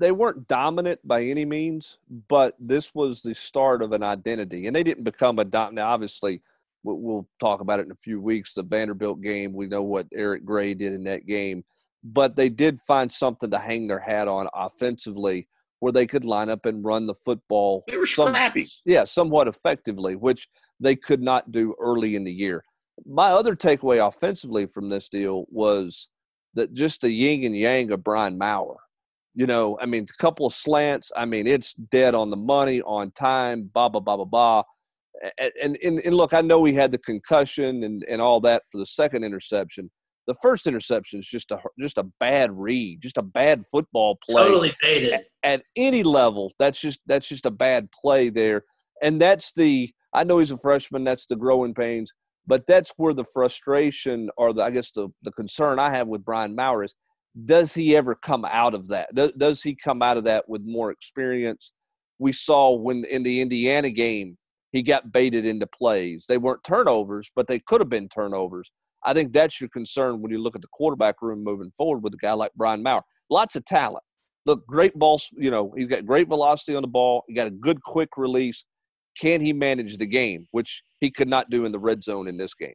They 0.00 0.12
weren't 0.12 0.48
dominant 0.48 1.00
by 1.04 1.24
any 1.24 1.44
means, 1.44 1.98
but 2.28 2.54
this 2.58 2.94
was 2.94 3.20
the 3.20 3.34
start 3.34 3.82
of 3.82 3.92
an 3.92 4.02
identity, 4.02 4.66
and 4.66 4.74
they 4.74 4.84
didn't 4.84 5.04
become 5.04 5.38
a 5.38 5.44
dominant. 5.44 5.74
Now, 5.76 5.90
obviously, 5.90 6.40
we'll 6.84 7.28
talk 7.40 7.60
about 7.60 7.80
it 7.80 7.86
in 7.86 7.92
a 7.92 7.96
few 7.96 8.20
weeks. 8.20 8.54
The 8.54 8.62
Vanderbilt 8.62 9.20
game, 9.20 9.52
we 9.52 9.66
know 9.66 9.82
what 9.82 10.06
Eric 10.14 10.44
Gray 10.44 10.74
did 10.74 10.92
in 10.92 11.04
that 11.04 11.26
game, 11.26 11.64
but 12.04 12.36
they 12.36 12.48
did 12.48 12.80
find 12.86 13.12
something 13.12 13.50
to 13.50 13.58
hang 13.58 13.88
their 13.88 13.98
hat 13.98 14.28
on 14.28 14.48
offensively 14.54 15.48
where 15.82 15.90
they 15.90 16.06
could 16.06 16.24
line 16.24 16.48
up 16.48 16.64
and 16.64 16.84
run 16.84 17.06
the 17.06 17.14
football. 17.24 17.82
They 17.88 17.96
were 17.96 18.06
scrappy. 18.06 18.68
Yeah, 18.84 19.04
somewhat 19.04 19.48
effectively, 19.48 20.14
which 20.14 20.46
they 20.78 20.94
could 20.94 21.20
not 21.20 21.50
do 21.50 21.74
early 21.80 22.14
in 22.14 22.22
the 22.22 22.32
year. 22.32 22.62
My 23.04 23.30
other 23.30 23.56
takeaway 23.56 24.06
offensively 24.06 24.66
from 24.66 24.88
this 24.88 25.08
deal 25.08 25.44
was 25.48 26.08
that 26.54 26.72
just 26.72 27.00
the 27.00 27.10
yin 27.10 27.42
and 27.42 27.56
yang 27.56 27.90
of 27.90 28.04
Brian 28.04 28.38
Maurer. 28.38 28.76
You 29.34 29.46
know, 29.46 29.76
I 29.82 29.86
mean, 29.86 30.06
a 30.08 30.22
couple 30.22 30.46
of 30.46 30.54
slants. 30.54 31.10
I 31.16 31.24
mean, 31.24 31.48
it's 31.48 31.72
dead 31.72 32.14
on 32.14 32.30
the 32.30 32.36
money, 32.36 32.80
on 32.82 33.10
time, 33.10 33.68
blah, 33.74 33.88
blah, 33.88 34.00
blah, 34.00 34.18
blah, 34.18 34.24
blah. 34.24 34.62
And, 35.60 35.76
and, 35.82 35.98
and 35.98 36.14
look, 36.14 36.32
I 36.32 36.42
know 36.42 36.62
he 36.62 36.74
had 36.74 36.92
the 36.92 36.98
concussion 36.98 37.82
and, 37.82 38.04
and 38.08 38.22
all 38.22 38.40
that 38.42 38.62
for 38.70 38.78
the 38.78 38.86
second 38.86 39.24
interception, 39.24 39.90
the 40.26 40.34
first 40.40 40.66
interception 40.66 41.20
is 41.20 41.26
just 41.26 41.50
a 41.50 41.58
just 41.80 41.98
a 41.98 42.04
bad 42.20 42.50
read, 42.52 43.02
just 43.02 43.18
a 43.18 43.22
bad 43.22 43.64
football 43.66 44.18
play. 44.28 44.44
Totally 44.44 44.74
baited. 44.80 45.12
At, 45.12 45.24
at 45.44 45.62
any 45.76 46.02
level, 46.02 46.52
that's 46.58 46.80
just 46.80 47.00
that's 47.06 47.28
just 47.28 47.46
a 47.46 47.50
bad 47.50 47.88
play 47.90 48.28
there, 48.28 48.64
and 49.02 49.20
that's 49.20 49.52
the. 49.52 49.92
I 50.14 50.24
know 50.24 50.38
he's 50.38 50.50
a 50.50 50.58
freshman. 50.58 51.04
That's 51.04 51.26
the 51.26 51.36
growing 51.36 51.74
pains, 51.74 52.12
but 52.46 52.66
that's 52.66 52.92
where 52.96 53.14
the 53.14 53.24
frustration 53.24 54.30
or 54.36 54.52
the 54.52 54.62
I 54.62 54.70
guess 54.70 54.90
the 54.92 55.08
the 55.22 55.32
concern 55.32 55.78
I 55.78 55.94
have 55.94 56.08
with 56.08 56.24
Brian 56.24 56.54
Maurer 56.54 56.84
is. 56.84 56.94
Does 57.46 57.72
he 57.72 57.96
ever 57.96 58.14
come 58.14 58.44
out 58.44 58.74
of 58.74 58.88
that? 58.88 59.14
Does, 59.14 59.32
does 59.38 59.62
he 59.62 59.74
come 59.74 60.02
out 60.02 60.18
of 60.18 60.24
that 60.24 60.46
with 60.50 60.60
more 60.66 60.90
experience? 60.90 61.72
We 62.18 62.34
saw 62.34 62.76
when 62.76 63.04
in 63.04 63.22
the 63.22 63.40
Indiana 63.40 63.90
game, 63.90 64.36
he 64.70 64.82
got 64.82 65.12
baited 65.12 65.46
into 65.46 65.66
plays. 65.66 66.26
They 66.28 66.36
weren't 66.36 66.62
turnovers, 66.62 67.30
but 67.34 67.48
they 67.48 67.58
could 67.58 67.80
have 67.80 67.88
been 67.88 68.10
turnovers. 68.10 68.70
I 69.04 69.14
think 69.14 69.32
that's 69.32 69.60
your 69.60 69.70
concern 69.70 70.22
when 70.22 70.30
you 70.30 70.40
look 70.40 70.54
at 70.54 70.62
the 70.62 70.68
quarterback 70.72 71.22
room 71.22 71.42
moving 71.42 71.70
forward 71.70 72.02
with 72.02 72.14
a 72.14 72.18
guy 72.18 72.32
like 72.32 72.52
Brian 72.56 72.82
Maurer. 72.82 73.02
Lots 73.30 73.56
of 73.56 73.64
talent. 73.64 74.04
Look, 74.46 74.66
great 74.66 74.94
balls. 74.94 75.28
You 75.32 75.50
know, 75.50 75.72
he's 75.76 75.86
got 75.86 76.06
great 76.06 76.28
velocity 76.28 76.74
on 76.74 76.82
the 76.82 76.88
ball. 76.88 77.22
He 77.28 77.34
got 77.34 77.46
a 77.46 77.50
good 77.50 77.80
quick 77.82 78.10
release. 78.16 78.64
Can 79.20 79.40
he 79.40 79.52
manage 79.52 79.96
the 79.96 80.06
game, 80.06 80.46
which 80.52 80.82
he 81.00 81.10
could 81.10 81.28
not 81.28 81.50
do 81.50 81.64
in 81.64 81.72
the 81.72 81.78
red 81.78 82.02
zone 82.02 82.28
in 82.28 82.36
this 82.36 82.54
game? 82.54 82.74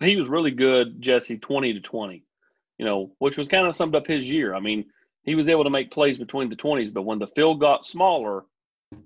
He 0.00 0.16
was 0.16 0.28
really 0.28 0.50
good, 0.50 1.00
Jesse, 1.00 1.38
20 1.38 1.74
to 1.74 1.80
20, 1.80 2.24
you 2.78 2.84
know, 2.84 3.12
which 3.18 3.36
was 3.36 3.48
kind 3.48 3.66
of 3.66 3.76
summed 3.76 3.94
up 3.94 4.06
his 4.06 4.28
year. 4.28 4.54
I 4.54 4.60
mean, 4.60 4.86
he 5.24 5.34
was 5.34 5.48
able 5.48 5.64
to 5.64 5.70
make 5.70 5.90
plays 5.90 6.18
between 6.18 6.48
the 6.48 6.56
20s, 6.56 6.92
but 6.92 7.02
when 7.02 7.18
the 7.18 7.26
field 7.26 7.60
got 7.60 7.86
smaller, 7.86 8.44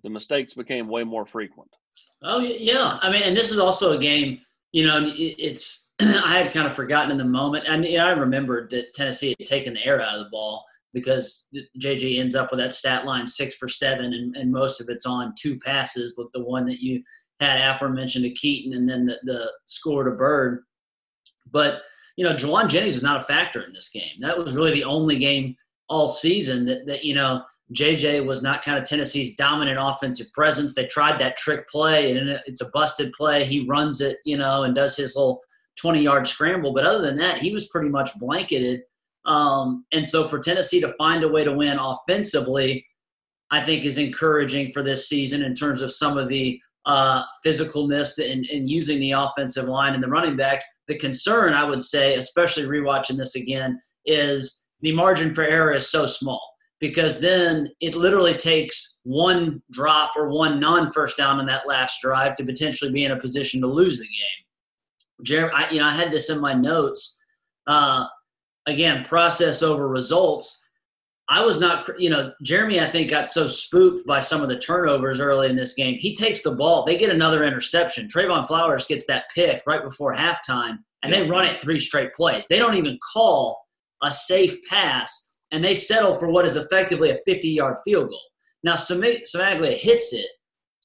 the 0.02 0.10
mistakes 0.10 0.54
became 0.54 0.88
way 0.88 1.02
more 1.02 1.26
frequent. 1.26 1.70
Oh, 2.22 2.38
yeah. 2.38 2.98
I 3.02 3.10
mean, 3.10 3.22
and 3.22 3.36
this 3.36 3.50
is 3.50 3.58
also 3.58 3.92
a 3.92 3.98
game, 3.98 4.40
you 4.72 4.86
know, 4.86 5.00
it's 5.04 5.83
I 6.00 6.38
had 6.38 6.52
kind 6.52 6.66
of 6.66 6.74
forgotten 6.74 7.10
in 7.10 7.16
the 7.16 7.24
moment, 7.24 7.64
and 7.68 7.84
you 7.84 7.98
know, 7.98 8.06
I 8.06 8.10
remembered 8.10 8.70
that 8.70 8.94
Tennessee 8.94 9.34
had 9.38 9.48
taken 9.48 9.74
the 9.74 9.84
air 9.84 10.00
out 10.00 10.14
of 10.14 10.24
the 10.24 10.30
ball 10.30 10.64
because 10.92 11.46
JJ 11.80 12.18
ends 12.18 12.34
up 12.34 12.50
with 12.50 12.60
that 12.60 12.74
stat 12.74 13.04
line 13.04 13.26
six 13.26 13.56
for 13.56 13.68
seven, 13.68 14.12
and, 14.12 14.36
and 14.36 14.50
most 14.50 14.80
of 14.80 14.88
it's 14.88 15.06
on 15.06 15.34
two 15.38 15.58
passes, 15.58 16.14
like 16.16 16.28
the 16.32 16.44
one 16.44 16.66
that 16.66 16.80
you 16.80 17.02
had 17.40 17.60
aforementioned 17.60 18.24
to 18.24 18.30
Keaton, 18.30 18.74
and 18.74 18.88
then 18.88 19.06
the, 19.06 19.18
the 19.24 19.52
score 19.66 20.04
to 20.04 20.12
Byrd. 20.12 20.62
But 21.50 21.82
you 22.16 22.24
know, 22.24 22.34
Jauan 22.34 22.68
Jennings 22.68 22.94
was 22.94 23.02
not 23.02 23.16
a 23.16 23.24
factor 23.24 23.62
in 23.62 23.72
this 23.72 23.88
game. 23.88 24.20
That 24.20 24.38
was 24.38 24.54
really 24.54 24.72
the 24.72 24.84
only 24.84 25.16
game 25.16 25.56
all 25.88 26.08
season 26.08 26.64
that 26.66 26.86
that 26.86 27.04
you 27.04 27.14
know 27.14 27.42
JJ 27.74 28.24
was 28.26 28.42
not 28.42 28.64
kind 28.64 28.78
of 28.78 28.84
Tennessee's 28.84 29.34
dominant 29.36 29.78
offensive 29.80 30.32
presence. 30.32 30.74
They 30.74 30.86
tried 30.86 31.20
that 31.20 31.36
trick 31.36 31.68
play, 31.68 32.16
and 32.16 32.28
it's 32.46 32.60
a 32.60 32.70
busted 32.72 33.12
play. 33.12 33.44
He 33.44 33.66
runs 33.66 34.00
it, 34.00 34.18
you 34.24 34.36
know, 34.36 34.64
and 34.64 34.74
does 34.74 34.96
his 34.96 35.16
little 35.16 35.40
20 35.76 36.00
yard 36.00 36.26
scramble. 36.26 36.72
But 36.72 36.86
other 36.86 37.02
than 37.02 37.16
that, 37.18 37.38
he 37.38 37.52
was 37.52 37.68
pretty 37.68 37.88
much 37.88 38.16
blanketed. 38.18 38.82
Um, 39.26 39.84
and 39.92 40.06
so 40.06 40.26
for 40.26 40.38
Tennessee 40.38 40.80
to 40.80 40.94
find 40.96 41.24
a 41.24 41.28
way 41.28 41.44
to 41.44 41.52
win 41.52 41.78
offensively, 41.78 42.86
I 43.50 43.64
think 43.64 43.84
is 43.84 43.98
encouraging 43.98 44.72
for 44.72 44.82
this 44.82 45.08
season 45.08 45.42
in 45.42 45.54
terms 45.54 45.82
of 45.82 45.92
some 45.92 46.18
of 46.18 46.28
the 46.28 46.60
uh, 46.86 47.22
physicalness 47.44 48.18
and, 48.18 48.44
and 48.46 48.68
using 48.68 49.00
the 49.00 49.12
offensive 49.12 49.66
line 49.66 49.94
and 49.94 50.02
the 50.02 50.08
running 50.08 50.36
backs. 50.36 50.64
The 50.88 50.98
concern, 50.98 51.54
I 51.54 51.64
would 51.64 51.82
say, 51.82 52.16
especially 52.16 52.64
rewatching 52.64 53.16
this 53.16 53.36
again, 53.36 53.80
is 54.04 54.66
the 54.82 54.92
margin 54.92 55.32
for 55.32 55.44
error 55.44 55.72
is 55.72 55.90
so 55.90 56.04
small 56.04 56.42
because 56.80 57.18
then 57.18 57.68
it 57.80 57.94
literally 57.94 58.34
takes 58.34 59.00
one 59.04 59.62
drop 59.70 60.10
or 60.16 60.28
one 60.28 60.60
non 60.60 60.90
first 60.90 61.16
down 61.16 61.40
in 61.40 61.46
that 61.46 61.66
last 61.66 62.00
drive 62.02 62.34
to 62.34 62.44
potentially 62.44 62.90
be 62.90 63.04
in 63.04 63.12
a 63.12 63.18
position 63.18 63.60
to 63.62 63.66
lose 63.66 63.98
the 63.98 64.04
game. 64.04 64.43
Jeremy, 65.22 65.52
I, 65.54 65.70
you 65.70 65.78
know, 65.78 65.86
I 65.86 65.94
had 65.94 66.12
this 66.12 66.30
in 66.30 66.40
my 66.40 66.54
notes. 66.54 67.18
Uh, 67.66 68.06
again, 68.66 69.04
process 69.04 69.62
over 69.62 69.88
results. 69.88 70.60
I 71.28 71.42
was 71.42 71.58
not, 71.58 71.88
you 71.98 72.10
know, 72.10 72.32
Jeremy, 72.42 72.80
I 72.80 72.90
think, 72.90 73.08
got 73.08 73.30
so 73.30 73.46
spooked 73.46 74.06
by 74.06 74.20
some 74.20 74.42
of 74.42 74.48
the 74.48 74.58
turnovers 74.58 75.20
early 75.20 75.48
in 75.48 75.56
this 75.56 75.72
game. 75.72 75.96
He 75.98 76.14
takes 76.14 76.42
the 76.42 76.54
ball, 76.54 76.84
they 76.84 76.96
get 76.96 77.10
another 77.10 77.44
interception. 77.44 78.08
Trevon 78.08 78.46
Flowers 78.46 78.86
gets 78.86 79.06
that 79.06 79.24
pick 79.34 79.62
right 79.66 79.82
before 79.82 80.14
halftime, 80.14 80.78
and 81.02 81.12
they 81.12 81.26
run 81.26 81.46
it 81.46 81.62
three 81.62 81.78
straight 81.78 82.12
plays. 82.12 82.46
They 82.46 82.58
don't 82.58 82.74
even 82.74 82.98
call 83.12 83.58
a 84.02 84.10
safe 84.10 84.56
pass, 84.68 85.30
and 85.50 85.64
they 85.64 85.74
settle 85.74 86.16
for 86.16 86.28
what 86.28 86.44
is 86.44 86.56
effectively 86.56 87.10
a 87.10 87.18
50 87.24 87.48
yard 87.48 87.76
field 87.84 88.08
goal. 88.08 88.20
Now, 88.62 88.74
Cimaglia 88.74 89.76
hits 89.76 90.12
it, 90.12 90.26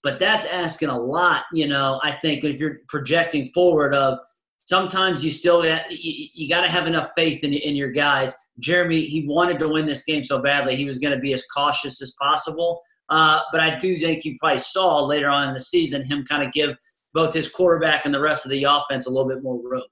but 0.04 0.20
that's 0.20 0.46
asking 0.46 0.90
a 0.90 1.00
lot, 1.00 1.44
you 1.52 1.68
know, 1.68 2.00
I 2.04 2.12
think 2.12 2.44
if 2.44 2.60
you're 2.60 2.80
projecting 2.88 3.48
forward 3.48 3.94
of 3.94 4.20
sometimes 4.66 5.24
you 5.24 5.32
still 5.32 5.64
got, 5.64 5.90
you, 5.92 6.28
you 6.34 6.50
got 6.50 6.62
to 6.62 6.72
have 6.72 6.88
enough 6.88 7.10
faith 7.16 7.44
in, 7.44 7.54
in 7.54 7.76
your 7.76 7.92
guys. 7.92 8.36
Jeremy, 8.60 9.02
he 9.02 9.26
wanted 9.28 9.60
to 9.60 9.68
win 9.68 9.86
this 9.86 10.04
game 10.04 10.24
so 10.24 10.42
badly, 10.42 10.76
he 10.76 10.86
was 10.86 11.00
going 11.00 11.14
to 11.14 11.20
be 11.20 11.34
as 11.34 11.44
cautious 11.48 12.02
as 12.02 12.14
possible. 12.22 12.82
Uh, 13.10 13.40
but 13.52 13.60
I 13.60 13.76
do 13.78 13.98
think 13.98 14.24
you 14.24 14.38
probably 14.40 14.60
saw 14.60 15.04
later 15.04 15.30
on 15.30 15.48
in 15.48 15.54
the 15.54 15.60
season 15.60 16.04
him 16.04 16.24
kind 16.24 16.44
of 16.44 16.52
give 16.52 16.76
both 17.14 17.34
his 17.34 17.50
quarterback 17.50 18.06
and 18.06 18.14
the 18.14 18.20
rest 18.20 18.46
of 18.46 18.52
the 18.52 18.64
offense 18.64 19.08
a 19.08 19.10
little 19.10 19.28
bit 19.28 19.42
more 19.42 19.60
room. 19.62 19.84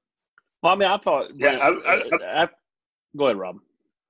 Well, 0.62 0.74
I 0.74 0.76
mean, 0.76 0.90
I 0.90 0.98
thought. 0.98 1.32
Yeah, 1.36 1.58
I, 1.60 1.70
I, 1.70 2.44
I, 2.44 2.50
go 3.16 3.26
ahead, 3.26 3.38
Rob. 3.38 3.58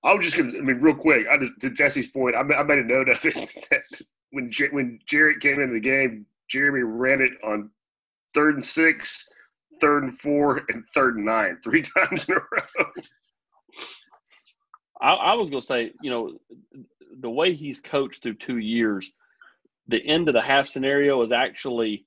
I 0.08 0.14
was 0.14 0.24
just 0.24 0.38
going 0.38 0.50
to, 0.50 0.58
I 0.58 0.62
mean, 0.62 0.80
real 0.80 0.96
quick, 0.96 1.28
I 1.28 1.38
just, 1.38 1.60
to 1.60 1.70
Jesse's 1.70 2.08
point, 2.08 2.34
I, 2.34 2.40
I 2.40 2.64
made 2.64 2.80
a 2.80 2.84
note 2.84 3.10
of 3.10 3.20
it 3.26 3.76
when 4.32 4.50
when 4.72 5.00
Jarrett 5.06 5.42
came 5.42 5.60
into 5.60 5.74
the 5.74 5.82
game, 5.82 6.26
Jeremy 6.50 6.82
ran 6.82 7.20
it 7.20 7.34
on 7.44 7.70
third 8.34 8.56
and 8.56 8.64
six, 8.64 9.28
third 9.82 10.04
and 10.04 10.18
four, 10.18 10.64
and 10.70 10.86
third 10.94 11.18
and 11.18 11.26
nine 11.26 11.58
three 11.64 11.82
times 11.82 12.30
in 12.30 12.36
a 12.36 12.40
row. 12.40 12.86
I, 15.02 15.14
I 15.14 15.34
was 15.34 15.50
going 15.50 15.62
to 15.62 15.68
say, 15.68 15.92
you 16.02 16.10
know, 16.10 16.38
the 17.20 17.30
way 17.30 17.54
he's 17.54 17.82
coached 17.82 18.24
through 18.24 18.36
two 18.36 18.60
years, 18.60 19.12
the 19.90 20.06
end 20.08 20.30
of 20.30 20.34
the 20.34 20.42
half 20.42 20.68
scenario 20.68 21.22
is 21.22 21.34
actually, 21.34 22.06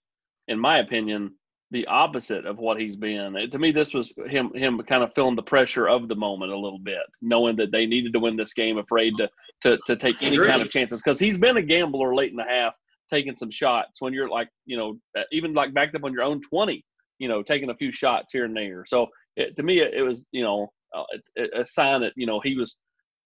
in 0.49 0.59
my 0.59 0.79
opinion, 0.79 1.35
the 1.73 1.87
opposite 1.87 2.47
of 2.47 2.59
what 2.59 2.81
he's 2.81 2.97
been. 2.97 3.35
To 3.51 3.59
me, 3.59 3.71
this 3.73 3.95
was 3.95 4.13
him 4.29 4.53
him 4.55 4.81
kind 4.89 5.05
of 5.05 5.15
feeling 5.15 5.37
the 5.37 5.43
pressure 5.43 5.89
of 5.89 6.09
the 6.09 6.17
moment 6.17 6.53
a 6.53 6.59
little 6.59 6.81
bit, 6.81 7.07
knowing 7.23 7.57
that 7.57 7.71
they 7.71 7.87
needed 7.87 8.13
to 8.13 8.21
win 8.21 8.37
this 8.37 8.55
game, 8.55 8.79
afraid 8.79 9.17
to 9.19 9.31
to, 9.63 9.79
to 9.87 9.97
take 9.97 10.17
any 10.21 10.39
kind 10.39 10.63
of 10.63 10.71
chances 10.71 11.01
because 11.03 11.21
he's 11.21 11.39
been 11.39 11.57
a 11.57 11.63
gambler 11.63 12.15
late 12.15 12.31
in 12.31 12.37
the 12.37 12.45
half, 12.45 12.75
taking 13.13 13.37
some 13.37 13.51
shots 13.51 14.01
when 14.01 14.13
you're 14.13 14.29
like 14.29 14.49
you 14.67 14.77
know 14.77 14.99
uh, 15.17 15.23
even 15.33 15.55
like 15.55 15.73
backed 15.75 15.95
up 15.95 16.05
on 16.05 16.13
your 16.13 16.23
own 16.23 16.41
twenty. 16.41 16.85
you 17.19 17.29
know, 17.29 17.43
taking 17.43 17.71
a 17.71 17.77
few 17.77 17.93
shots 17.93 18.33
here 18.33 18.47
and 18.47 18.57
there. 18.57 18.85
So 18.87 19.09
it, 19.37 19.55
to 19.57 19.63
me, 19.63 19.81
it, 19.81 19.95
it 19.95 20.03
was 20.03 20.25
you 20.33 20.43
know 20.43 20.73
uh, 20.97 21.05
a, 21.39 21.61
a 21.61 21.67
sign 21.67 22.01
that 22.01 22.15
you 22.17 22.27
know 22.27 22.41
he 22.41 22.57
was 22.57 22.77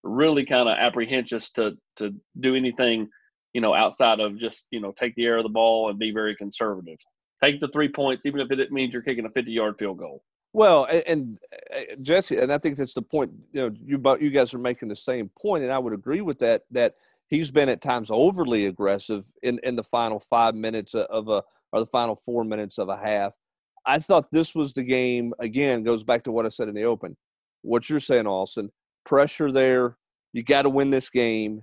really 0.02 0.44
kind 0.44 0.68
of 0.68 0.76
apprehensive 0.76 1.44
to 1.54 1.72
to 1.96 2.14
do 2.40 2.54
anything 2.54 3.08
you 3.54 3.60
know 3.60 3.72
outside 3.72 4.20
of 4.20 4.36
just 4.36 4.66
you 4.70 4.80
know 4.80 4.92
take 4.92 5.14
the 5.14 5.24
air 5.24 5.38
of 5.38 5.44
the 5.44 5.48
ball 5.48 5.88
and 5.88 5.98
be 5.98 6.10
very 6.10 6.36
conservative. 6.36 6.98
Take 7.44 7.60
the 7.60 7.68
three 7.68 7.88
points, 7.88 8.24
even 8.24 8.40
if 8.40 8.50
it 8.50 8.72
means 8.72 8.94
you're 8.94 9.02
kicking 9.02 9.26
a 9.26 9.30
50 9.30 9.52
yard 9.52 9.78
field 9.78 9.98
goal. 9.98 10.22
Well, 10.54 10.86
and, 10.90 11.02
and, 11.06 11.38
uh, 11.74 11.96
Jesse, 12.00 12.38
and 12.38 12.50
I 12.50 12.58
think 12.58 12.76
that's 12.76 12.94
the 12.94 13.02
point. 13.02 13.32
You 13.52 13.68
know, 13.68 13.76
you 13.84 14.24
you 14.24 14.30
guys 14.30 14.54
are 14.54 14.58
making 14.58 14.88
the 14.88 14.96
same 14.96 15.30
point, 15.38 15.64
and 15.64 15.72
I 15.72 15.78
would 15.78 15.92
agree 15.92 16.22
with 16.22 16.38
that. 16.38 16.62
That 16.70 16.94
he's 17.28 17.50
been 17.50 17.68
at 17.68 17.82
times 17.82 18.10
overly 18.10 18.66
aggressive 18.66 19.26
in 19.42 19.58
in 19.62 19.76
the 19.76 19.82
final 19.82 20.20
five 20.20 20.54
minutes 20.54 20.94
of 20.94 21.28
a 21.28 21.42
or 21.72 21.80
the 21.80 21.86
final 21.86 22.16
four 22.16 22.44
minutes 22.44 22.78
of 22.78 22.88
a 22.88 22.96
half. 22.96 23.32
I 23.84 23.98
thought 23.98 24.30
this 24.30 24.54
was 24.54 24.72
the 24.72 24.84
game. 24.84 25.34
Again, 25.38 25.82
goes 25.82 26.04
back 26.04 26.22
to 26.24 26.32
what 26.32 26.46
I 26.46 26.50
said 26.50 26.68
in 26.68 26.74
the 26.74 26.84
open. 26.84 27.16
What 27.60 27.90
you're 27.90 28.00
saying, 28.00 28.26
Austin, 28.26 28.70
pressure 29.04 29.52
there. 29.52 29.98
You 30.32 30.44
got 30.44 30.62
to 30.62 30.70
win 30.70 30.90
this 30.90 31.10
game, 31.10 31.62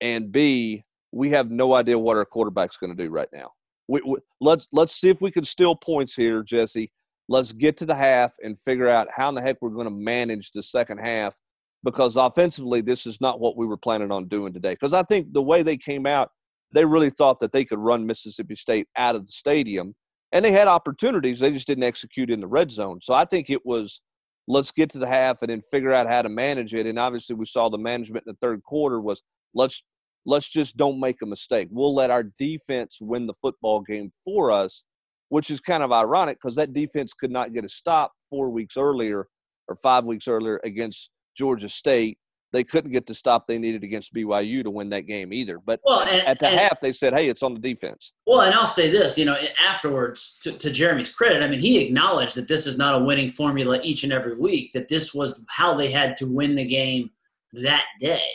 and 0.00 0.32
B, 0.32 0.84
we 1.12 1.30
have 1.30 1.50
no 1.50 1.74
idea 1.74 1.98
what 1.98 2.16
our 2.16 2.24
quarterback's 2.24 2.76
going 2.76 2.96
to 2.96 3.04
do 3.04 3.10
right 3.10 3.28
now. 3.32 3.52
We, 3.88 4.00
we, 4.06 4.16
let's 4.40 4.66
let's 4.72 4.98
see 4.98 5.08
if 5.08 5.20
we 5.20 5.30
can 5.30 5.44
steal 5.44 5.74
points 5.74 6.14
here, 6.14 6.42
Jesse. 6.42 6.90
Let's 7.28 7.52
get 7.52 7.76
to 7.78 7.86
the 7.86 7.94
half 7.94 8.32
and 8.42 8.58
figure 8.58 8.88
out 8.88 9.08
how 9.14 9.28
in 9.28 9.34
the 9.34 9.42
heck 9.42 9.58
we're 9.60 9.70
going 9.70 9.86
to 9.86 9.90
manage 9.90 10.50
the 10.52 10.62
second 10.62 10.98
half 10.98 11.38
because 11.84 12.16
offensively 12.16 12.80
this 12.80 13.06
is 13.06 13.20
not 13.20 13.40
what 13.40 13.56
we 13.56 13.66
were 13.66 13.76
planning 13.76 14.10
on 14.10 14.28
doing 14.28 14.52
today. 14.52 14.72
Because 14.72 14.94
i 14.94 15.02
think 15.02 15.32
the 15.32 15.42
way 15.42 15.62
they 15.62 15.76
came 15.76 16.06
out 16.06 16.30
they 16.74 16.84
really 16.84 17.10
thought 17.10 17.40
that 17.40 17.52
they 17.52 17.64
could 17.64 17.78
run 17.78 18.06
mississippi 18.06 18.56
state 18.56 18.88
out 18.96 19.14
of 19.14 19.26
the 19.26 19.32
stadium 19.32 19.94
and 20.32 20.44
they 20.44 20.52
had 20.52 20.68
opportunities 20.68 21.38
they 21.38 21.52
just 21.52 21.66
didn't 21.66 21.84
execute 21.84 22.30
in 22.30 22.40
the 22.40 22.46
red 22.46 22.70
zone. 22.70 23.00
So 23.00 23.14
i 23.14 23.24
think 23.24 23.50
it 23.50 23.64
was 23.64 24.00
let's 24.48 24.70
get 24.70 24.90
to 24.90 24.98
the 24.98 25.06
half 25.06 25.38
and 25.42 25.50
then 25.50 25.62
figure 25.70 25.92
out 25.92 26.08
how 26.08 26.22
to 26.22 26.28
manage 26.28 26.74
it. 26.74 26.86
And 26.86 26.98
obviously 26.98 27.36
we 27.36 27.46
saw 27.46 27.68
the 27.68 27.78
management 27.78 28.24
in 28.26 28.32
the 28.32 28.38
third 28.40 28.62
quarter 28.62 29.00
was 29.00 29.22
let's 29.54 29.82
let's 30.24 30.48
just 30.48 30.76
don't 30.76 31.00
make 31.00 31.22
a 31.22 31.26
mistake 31.26 31.68
we'll 31.70 31.94
let 31.94 32.10
our 32.10 32.24
defense 32.38 32.98
win 33.00 33.26
the 33.26 33.34
football 33.34 33.80
game 33.80 34.10
for 34.24 34.50
us 34.50 34.84
which 35.32 35.50
is 35.50 35.60
kind 35.60 35.82
of 35.82 35.92
ironic 35.92 36.36
because 36.36 36.54
that 36.56 36.74
defense 36.74 37.14
could 37.14 37.30
not 37.30 37.54
get 37.54 37.64
a 37.64 37.68
stop 37.68 38.12
four 38.28 38.50
weeks 38.50 38.76
earlier 38.76 39.26
or 39.66 39.76
five 39.76 40.04
weeks 40.04 40.28
earlier 40.28 40.60
against 40.62 41.10
Georgia 41.38 41.70
State. 41.70 42.18
They 42.52 42.64
couldn't 42.64 42.92
get 42.92 43.06
the 43.06 43.14
stop 43.14 43.46
they 43.46 43.58
needed 43.58 43.82
against 43.82 44.12
BYU 44.12 44.62
to 44.62 44.70
win 44.70 44.90
that 44.90 45.06
game 45.06 45.32
either. 45.32 45.58
But 45.58 45.80
well, 45.86 46.00
and, 46.02 46.20
at 46.26 46.38
the 46.38 46.48
and, 46.48 46.60
half, 46.60 46.80
they 46.82 46.92
said, 46.92 47.14
"Hey, 47.14 47.30
it's 47.30 47.42
on 47.42 47.54
the 47.54 47.60
defense." 47.60 48.12
Well, 48.26 48.42
and 48.42 48.54
I'll 48.54 48.66
say 48.66 48.90
this, 48.90 49.16
you 49.16 49.24
know, 49.24 49.38
afterwards, 49.58 50.36
to, 50.42 50.52
to 50.52 50.70
Jeremy's 50.70 51.08
credit, 51.08 51.42
I 51.42 51.48
mean, 51.48 51.60
he 51.60 51.78
acknowledged 51.78 52.34
that 52.34 52.46
this 52.46 52.66
is 52.66 52.76
not 52.76 53.00
a 53.00 53.02
winning 53.02 53.30
formula 53.30 53.80
each 53.82 54.04
and 54.04 54.12
every 54.12 54.36
week. 54.36 54.72
That 54.74 54.88
this 54.88 55.14
was 55.14 55.42
how 55.48 55.74
they 55.74 55.90
had 55.90 56.14
to 56.18 56.26
win 56.26 56.54
the 56.54 56.66
game 56.66 57.08
that 57.54 57.84
day. 58.00 58.26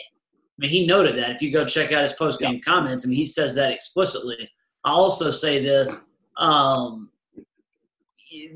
I 0.58 0.62
mean, 0.62 0.70
he 0.70 0.86
noted 0.86 1.16
that. 1.18 1.30
If 1.30 1.42
you 1.42 1.52
go 1.52 1.64
check 1.64 1.92
out 1.92 2.02
his 2.02 2.12
post 2.12 2.40
game 2.40 2.54
yeah. 2.54 2.60
comments, 2.60 3.04
I 3.04 3.08
mean, 3.08 3.16
he 3.16 3.24
says 3.24 3.54
that 3.54 3.72
explicitly. 3.72 4.50
I'll 4.84 4.96
also 4.96 5.30
say 5.30 5.62
this 5.62 6.06
um, 6.36 7.10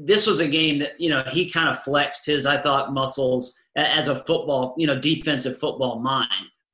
this 0.01 0.27
was 0.27 0.41
a 0.41 0.49
game 0.49 0.79
that 0.79 0.99
you 1.01 1.11
know 1.11 1.23
he 1.29 1.49
kind 1.49 1.69
of 1.69 1.81
flexed 1.81 2.27
his 2.27 2.47
I 2.47 2.61
thought 2.61 2.93
muscles 2.93 3.59
as 3.77 4.09
a 4.09 4.17
football 4.17 4.75
you 4.77 4.87
know 4.87 4.99
defensive 4.99 5.59
football 5.59 5.99
mind. 5.99 6.29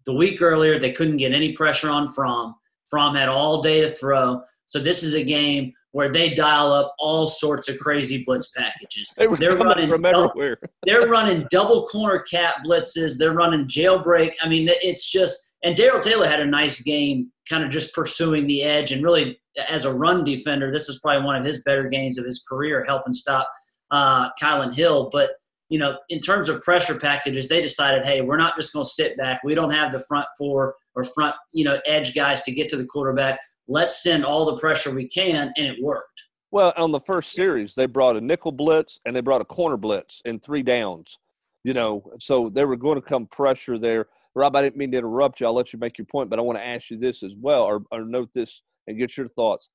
The 0.07 0.15
week 0.15 0.41
earlier 0.43 0.79
they 0.79 0.93
couldn't 0.93 1.19
get 1.19 1.33
any 1.33 1.53
pressure 1.53 1.91
on 1.91 2.13
Fromm. 2.13 2.55
Fromm 2.91 3.15
had 3.15 3.29
all 3.29 3.63
day 3.63 3.81
to 3.83 3.91
throw. 3.91 4.43
So 4.67 4.79
this 4.79 5.03
is 5.03 5.15
a 5.15 5.23
game 5.23 5.73
where 5.93 6.09
they 6.09 6.35
dial 6.35 6.73
up 6.73 6.95
all 6.99 7.27
sorts 7.27 7.69
of 7.69 7.79
crazy 7.79 8.23
blitz 8.25 8.51
packages. 8.57 9.13
They 9.17 9.27
are 9.27 9.57
running 9.57 9.89
from 9.89 10.05
everywhere. 10.05 10.59
They're 10.87 11.09
running 11.09 11.47
double 11.51 11.87
corner 11.87 12.21
cat 12.21 12.57
blitzes. 12.65 13.17
They're 13.17 13.33
running 13.33 13.67
jailbreak. 13.67 14.33
I 14.43 14.49
mean, 14.49 14.69
it's 14.71 15.11
just 15.11 15.49
and 15.65 15.77
Daryl 15.77 16.01
Taylor 16.01 16.29
had 16.29 16.41
a 16.41 16.47
nice 16.47 16.81
game, 16.83 17.33
kind 17.49 17.65
of 17.65 17.71
just 17.71 17.93
pursuing 17.93 18.47
the 18.47 18.63
edge 18.63 18.93
and 18.93 19.03
really 19.03 19.41
as 19.69 19.85
a 19.85 19.93
run 19.93 20.23
defender. 20.23 20.71
This 20.71 20.89
is 20.89 21.01
probably 21.01 21.25
one 21.25 21.37
of 21.37 21.45
his 21.45 21.63
better 21.63 21.89
games 21.89 22.19
of 22.19 22.25
his 22.25 22.45
career, 22.49 22.85
helping 22.85 23.13
stop 23.13 23.51
uh, 23.91 24.29
Kylan 24.41 24.73
Hill. 24.73 25.09
But 25.11 25.31
you 25.69 25.79
know, 25.79 25.99
in 26.09 26.21
terms 26.21 26.49
of 26.49 26.63
pressure 26.63 26.99
packages, 26.99 27.49
they 27.49 27.61
decided, 27.61 28.05
hey, 28.05 28.23
we're 28.23 28.39
not 28.39 28.57
just 28.57 28.73
going 28.73 28.85
to 28.85 28.91
sit 28.91 29.17
back. 29.19 29.41
We 29.45 29.55
don't 29.55 29.71
have 29.71 29.93
the 29.93 30.03
front 30.09 30.27
four 30.39 30.75
or 30.95 31.05
front, 31.05 31.35
you 31.53 31.65
know, 31.65 31.79
edge 31.85 32.15
guys 32.15 32.43
to 32.45 32.53
get 32.53 32.69
to 32.71 32.77
the 32.77 32.87
quarterback. 32.87 33.39
Let's 33.69 34.03
send 34.03 34.25
all 34.25 34.47
the 34.47 34.57
pressure 34.57 34.91
we 34.91 35.07
can, 35.07 35.53
and 35.57 35.67
it 35.67 35.83
worked. 35.83 36.23
Well, 36.51 36.73
on 36.77 36.91
the 36.91 37.01
first 37.01 37.33
series, 37.33 37.75
they 37.75 37.87
brought 37.87 38.17
a 38.17 38.21
nickel 38.21 38.53
blitz 38.53 38.99
and 39.05 39.15
they 39.15 39.21
brought 39.21 39.43
a 39.43 39.45
corner 39.45 39.77
blitz 39.77 40.23
in 40.25 40.41
three 40.41 40.63
downs. 40.63 41.19
You 41.65 41.75
know, 41.75 42.03
so 42.19 42.49
they 42.49 42.65
were 42.65 42.77
going 42.77 42.95
to 42.95 43.07
come 43.07 43.27
pressure 43.27 43.79
there. 43.79 44.07
Rob, 44.35 44.57
I 44.57 44.63
didn't 44.63 44.77
mean 44.77 44.93
to 44.93 44.99
interrupt 44.99 45.41
you. 45.41 45.47
I'll 45.47 45.55
let 45.55 45.73
you 45.73 45.79
make 45.79 45.99
your 45.99 46.07
point, 46.07 46.31
but 46.31 46.39
I 46.39 46.43
want 46.43 46.59
to 46.59 46.67
ask 46.67 46.91
you 46.91 46.97
this 46.97 47.23
as 47.23 47.35
well, 47.39 47.65
or, 47.65 47.83
or 47.91 48.05
note 48.05 48.31
this 48.33 48.63
and 48.87 48.99
get 48.99 49.17
your 49.17 49.29
thoughts. 49.29 49.69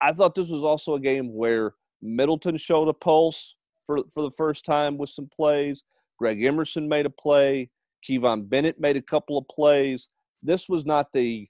I 0.00 0.12
thought 0.12 0.34
this 0.34 0.48
was 0.48 0.64
also 0.64 0.94
a 0.94 1.00
game 1.00 1.32
where 1.32 1.74
Middleton 2.02 2.56
showed 2.56 2.88
a 2.88 2.92
pulse 2.92 3.54
for 3.86 3.98
for 4.12 4.22
the 4.22 4.30
first 4.32 4.64
time 4.64 4.98
with 4.98 5.10
some 5.10 5.28
plays. 5.28 5.84
Greg 6.18 6.42
Emerson 6.42 6.88
made 6.88 7.06
a 7.06 7.10
play. 7.10 7.70
Kivon 8.08 8.48
Bennett 8.48 8.80
made 8.80 8.96
a 8.96 9.02
couple 9.02 9.38
of 9.38 9.46
plays. 9.48 10.08
This 10.42 10.68
was 10.68 10.84
not 10.84 11.12
the 11.12 11.48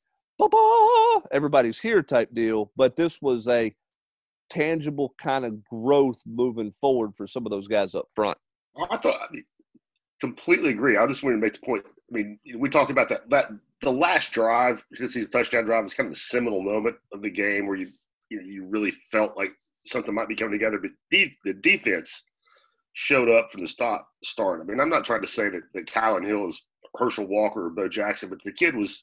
everybody's 1.33 1.81
here 1.81 2.03
type 2.03 2.33
deal, 2.33 2.71
but 2.77 2.97
this 2.97 3.21
was 3.21 3.49
a 3.49 3.75
tangible 4.51 5.15
kind 5.19 5.45
of 5.45 5.65
growth 5.65 6.23
moving 6.27 6.71
forward 6.71 7.15
for 7.17 7.27
some 7.27 7.47
of 7.47 7.51
those 7.51 7.69
guys 7.69 7.95
up 7.95 8.07
front. 8.15 8.39
I 8.91 8.97
thought 8.97 9.21
I 9.21 9.39
completely 10.21 10.71
agree. 10.71 10.97
I 10.97 11.07
just 11.07 11.23
wanted 11.23 11.37
to 11.37 11.43
make 11.43 11.55
the 11.55 11.67
point. 11.67 11.87
I 11.87 12.15
mean, 12.15 12.39
we 12.57 12.69
talked 12.69 12.91
about 12.91 13.09
that. 13.09 13.29
That 13.31 13.51
the 13.81 13.93
last 13.93 14.33
drive, 14.33 14.85
Tennessee's 14.95 15.29
touchdown 15.29 15.65
drive, 15.65 15.85
is 15.85 15.95
kind 15.95 16.07
of 16.07 16.13
the 16.13 16.21
seminal 16.21 16.63
moment 16.63 16.97
of 17.13 17.23
the 17.23 17.31
game 17.31 17.67
where 17.67 17.77
you 17.77 17.89
you, 18.29 18.41
know, 18.41 18.47
you 18.47 18.65
really 18.67 18.91
felt 18.91 19.37
like 19.37 19.53
something 19.87 20.15
might 20.15 20.29
be 20.29 20.37
coming 20.37 20.53
together. 20.53 20.79
But 20.79 20.93
the, 21.11 21.33
the 21.45 21.55
defense 21.55 22.25
showed 22.93 23.29
up 23.29 23.51
from 23.51 23.63
the 23.63 23.69
start. 23.69 24.03
Start. 24.23 24.61
I 24.61 24.65
mean, 24.65 24.81
I'm 24.81 24.89
not 24.89 25.05
trying 25.05 25.23
to 25.23 25.27
say 25.27 25.49
that 25.49 25.63
that 25.75 25.87
Kylan 25.87 26.27
Hill 26.27 26.49
is 26.49 26.65
Herschel 26.97 27.27
Walker 27.27 27.67
or 27.67 27.71
Bo 27.71 27.89
Jackson, 27.89 28.29
but 28.29 28.43
the 28.43 28.53
kid 28.53 28.75
was, 28.75 29.03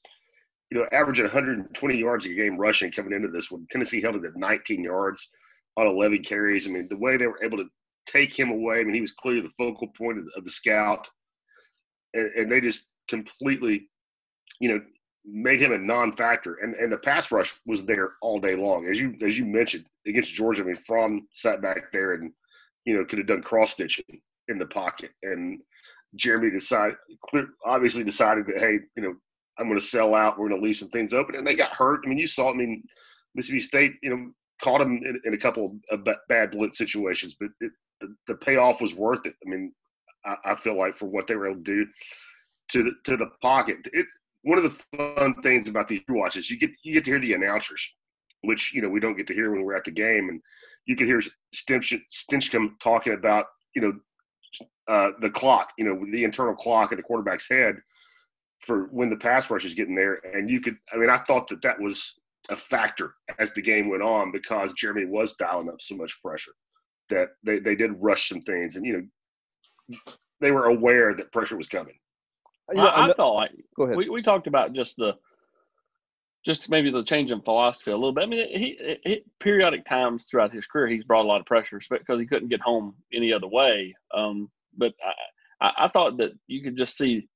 you 0.74 0.80
know, 0.80 0.88
averaging 0.92 1.26
120 1.26 1.96
yards 1.96 2.26
a 2.26 2.34
game 2.34 2.58
rushing 2.58 2.92
coming 2.92 3.14
into 3.14 3.28
this 3.28 3.52
one. 3.52 3.68
Tennessee 3.70 4.02
held 4.02 4.16
it 4.16 4.26
at 4.26 4.36
19 4.36 4.84
yards 4.84 5.30
on 5.78 5.86
11 5.86 6.24
carries. 6.24 6.68
I 6.68 6.72
mean, 6.72 6.88
the 6.90 6.98
way 6.98 7.16
they 7.16 7.28
were 7.28 7.44
able 7.44 7.60
to 7.60 7.70
take 8.08 8.38
him 8.38 8.50
away. 8.50 8.80
I 8.80 8.84
mean, 8.84 8.96
he 8.96 9.02
was 9.02 9.12
clearly 9.12 9.42
the 9.42 9.52
focal 9.52 9.90
point 9.90 10.18
of, 10.18 10.28
of 10.36 10.46
the 10.46 10.50
scout, 10.50 11.08
and, 12.16 12.32
and, 12.32 12.52
they 12.52 12.60
just 12.60 12.90
completely, 13.08 13.88
you 14.60 14.70
know, 14.70 14.82
made 15.24 15.62
him 15.62 15.74
a 15.74 15.78
non-factor. 15.78 16.56
And 16.56 16.74
and 16.78 16.92
the 16.92 16.98
pass 16.98 17.32
rush 17.32 17.54
was 17.68 17.86
there 17.86 18.14
all 18.24 18.40
day 18.40 18.56
long, 18.56 18.88
as 18.88 19.00
you 19.00 19.16
as 19.22 19.38
you 19.38 19.46
mentioned 19.46 19.86
against 20.08 20.34
Georgia. 20.34 20.64
I 20.64 20.66
mean, 20.66 20.76
Fromm 20.76 21.28
sat 21.32 21.62
back 21.62 21.92
there 21.92 22.14
and 22.14 22.32
you 22.86 22.98
know 22.98 23.06
could 23.06 23.20
have 23.20 23.28
done 23.28 23.44
cross 23.44 23.74
stitching 23.74 24.22
in 24.48 24.58
the 24.58 24.66
pocket, 24.66 25.12
and 25.22 25.62
Jeremy 26.16 26.50
decided, 26.50 26.96
obviously 27.64 28.04
decided 28.04 28.48
that 28.48 28.58
hey, 28.58 28.80
you 28.98 29.04
know, 29.04 29.14
I'm 29.58 29.68
going 29.68 29.80
to 29.80 29.86
sell 29.86 30.16
out. 30.16 30.38
We're 30.38 30.50
going 30.50 30.62
to 30.62 30.66
leave 30.66 30.78
some 30.78 30.90
things 30.90 31.14
open, 31.14 31.36
and 31.36 31.46
they 31.46 31.56
got 31.56 31.72
hurt. 31.72 32.02
I 32.06 32.10
mean, 32.10 32.18
you 32.18 32.28
saw. 32.28 32.52
I 32.52 32.56
mean, 32.56 32.84
Mississippi 33.36 33.60
State, 33.60 33.94
you 34.02 34.10
know, 34.10 34.32
caught 34.62 34.80
them 34.80 34.98
in, 34.98 35.20
in 35.26 35.34
a 35.34 35.38
couple 35.38 35.78
of 35.92 36.08
bad 36.30 36.52
blitz 36.52 36.78
situations, 36.78 37.36
but 37.40 37.50
it, 37.62 37.72
the, 38.00 38.16
the 38.28 38.36
payoff 38.36 38.82
was 38.82 38.96
worth 38.96 39.26
it. 39.26 39.36
I 39.46 39.50
mean, 39.50 39.74
I, 40.26 40.36
I, 40.46 40.56
feel 40.56 40.78
like 40.78 40.96
for 40.96 41.06
what 41.06 41.28
they 41.28 41.36
were 41.36 41.48
able 41.48 41.64
to 41.64 41.64
do 41.64 41.86
to 42.70 42.84
the 42.84 42.92
to 43.06 43.18
the 43.18 43.30
pocket. 43.42 43.78
It, 43.94 44.06
one 44.44 44.58
of 44.58 44.64
the 44.64 44.84
fun 44.98 45.42
things 45.42 45.68
about 45.68 45.88
these 45.88 46.02
watches, 46.10 46.50
you 46.50 46.58
get 46.58 46.72
you 46.84 46.94
get 46.94 47.06
to 47.06 47.12
hear 47.12 47.20
the 47.20 47.34
announcers, 47.34 47.94
which 48.42 48.74
you 48.74 48.82
know 48.82 48.90
we 48.90 49.00
don't 49.00 49.18
get 49.18 49.28
to 49.28 49.34
hear 49.34 49.52
when 49.52 49.64
we're 49.64 49.76
at 49.76 49.84
the 49.84 49.92
game, 49.92 50.30
and 50.30 50.42
you 50.86 50.96
can 50.96 51.08
hear 51.08 51.22
Stinchcomb 51.54 52.80
talking 52.80 53.14
about 53.14 53.48
you 53.76 53.82
know 53.82 53.94
uh, 54.88 55.12
the 55.22 55.30
clock, 55.30 55.70
you 55.78 55.86
know 55.86 56.06
the 56.12 56.24
internal 56.24 56.56
clock 56.56 56.92
at 56.92 56.98
the 56.98 57.04
quarterback's 57.04 57.50
head 57.50 57.78
for 58.66 58.88
when 58.92 59.10
the 59.10 59.18
pass 59.18 59.50
rush 59.50 59.66
is 59.66 59.74
getting 59.74 59.96
there, 59.96 60.20
and 60.34 60.50
you 60.50 60.62
could. 60.62 60.78
I 60.92 60.98
mean, 60.98 61.10
I 61.10 61.18
thought 61.18 61.48
that 61.50 61.62
that 61.62 61.80
was 61.80 62.20
a 62.50 62.56
factor 62.56 63.16
as 63.40 63.54
the 63.54 63.62
game 63.62 63.90
went 63.90 64.04
on 64.04 64.32
because 64.32 64.74
Jeremy 64.74 65.06
was 65.06 65.34
dialing 65.36 65.70
up 65.70 65.80
so 65.80 65.96
much 65.96 66.22
pressure 66.22 66.52
that 67.10 67.30
they, 67.44 67.60
they 67.60 67.76
did 67.76 67.92
rush 68.00 68.30
some 68.30 68.42
things 68.42 68.76
and 68.76 68.86
you 68.86 68.94
know 69.90 69.98
they 70.42 70.52
were 70.52 70.66
aware 70.66 71.14
that 71.14 71.32
pressure 71.32 71.58
was 71.58 71.68
coming 71.68 71.96
you 72.72 72.78
know, 72.78 72.88
I, 72.88 73.10
I 73.10 73.14
thought 73.14 73.36
like, 73.36 73.52
go 73.76 73.84
ahead 73.84 73.96
we, 73.96 74.10
we 74.10 74.22
talked 74.22 74.48
about 74.48 74.74
just 74.74 74.98
the 74.98 75.16
just 76.46 76.70
maybe 76.70 76.92
the 76.92 77.04
change 77.04 77.32
in 77.32 77.42
philosophy 77.42 77.92
a 77.92 77.96
little 77.96 78.12
bit. 78.12 78.26
I 78.26 78.28
mean, 78.28 78.48
he, 78.50 79.00
he, 79.06 79.24
periodic 79.40 79.86
times 79.86 80.26
throughout 80.26 80.52
his 80.52 80.68
career, 80.68 80.88
he's 80.88 81.06
brought 81.06 81.24
a 81.24 81.28
lot 81.28 81.40
of 81.40 81.46
pressure 81.46 81.80
because 81.90 82.20
he 82.20 82.28
couldn't 82.28 82.50
get 82.50 82.60
home 82.60 82.96
any 83.14 83.32
other 83.32 83.48
way. 83.48 83.96
Um, 84.14 84.52
but 84.78 84.94
I, 85.62 85.72
I, 85.86 85.88
thought 85.88 86.18
that 86.18 86.32
you 86.48 86.62
could 86.62 86.76
just 86.76 86.98
see 86.98 87.30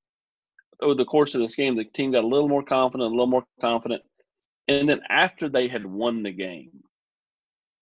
over 0.82 0.94
the 0.94 1.06
course 1.06 1.34
of 1.36 1.42
this 1.42 1.56
game, 1.56 1.76
the 1.76 1.86
team 1.86 2.12
got 2.12 2.24
a 2.24 2.28
little 2.28 2.50
more 2.50 2.64
confident, 2.64 3.08
a 3.08 3.12
little 3.12 3.28
more 3.28 3.46
confident. 3.62 4.02
And 4.68 4.88
then 4.88 5.02
after 5.10 5.50
they 5.50 5.68
had 5.68 5.86
won 5.86 6.24
the 6.24 6.32
game, 6.32 6.72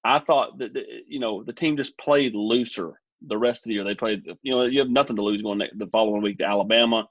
I 0.04 0.20
thought 0.20 0.60
that 0.60 0.72
you 1.08 1.20
know 1.20 1.44
the 1.44 1.54
team 1.54 1.78
just 1.78 1.98
played 1.98 2.36
looser 2.36 2.94
the 3.28 3.38
rest 3.38 3.66
of 3.66 3.70
the 3.70 3.74
year. 3.74 3.84
They 3.84 3.96
played, 3.96 4.24
you 4.44 4.52
know, 4.52 4.66
you 4.66 4.80
have 4.80 4.90
nothing 4.90 5.16
to 5.16 5.24
lose 5.24 5.42
going 5.42 5.62
the 5.75 5.88
following 5.88 6.22
week 6.22 6.38
to 6.40 6.46
Alabama. 6.46 7.08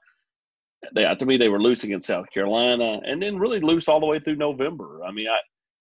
They, 0.93 1.03
to 1.03 1.25
me, 1.25 1.37
they 1.37 1.49
were 1.49 1.61
loose 1.61 1.83
against 1.83 2.07
South 2.07 2.27
Carolina, 2.33 3.01
and 3.05 3.21
then 3.21 3.39
really 3.39 3.59
loose 3.59 3.87
all 3.87 3.99
the 3.99 4.05
way 4.05 4.19
through 4.19 4.35
November. 4.35 5.03
I 5.03 5.11
mean, 5.11 5.27
I, 5.27 5.37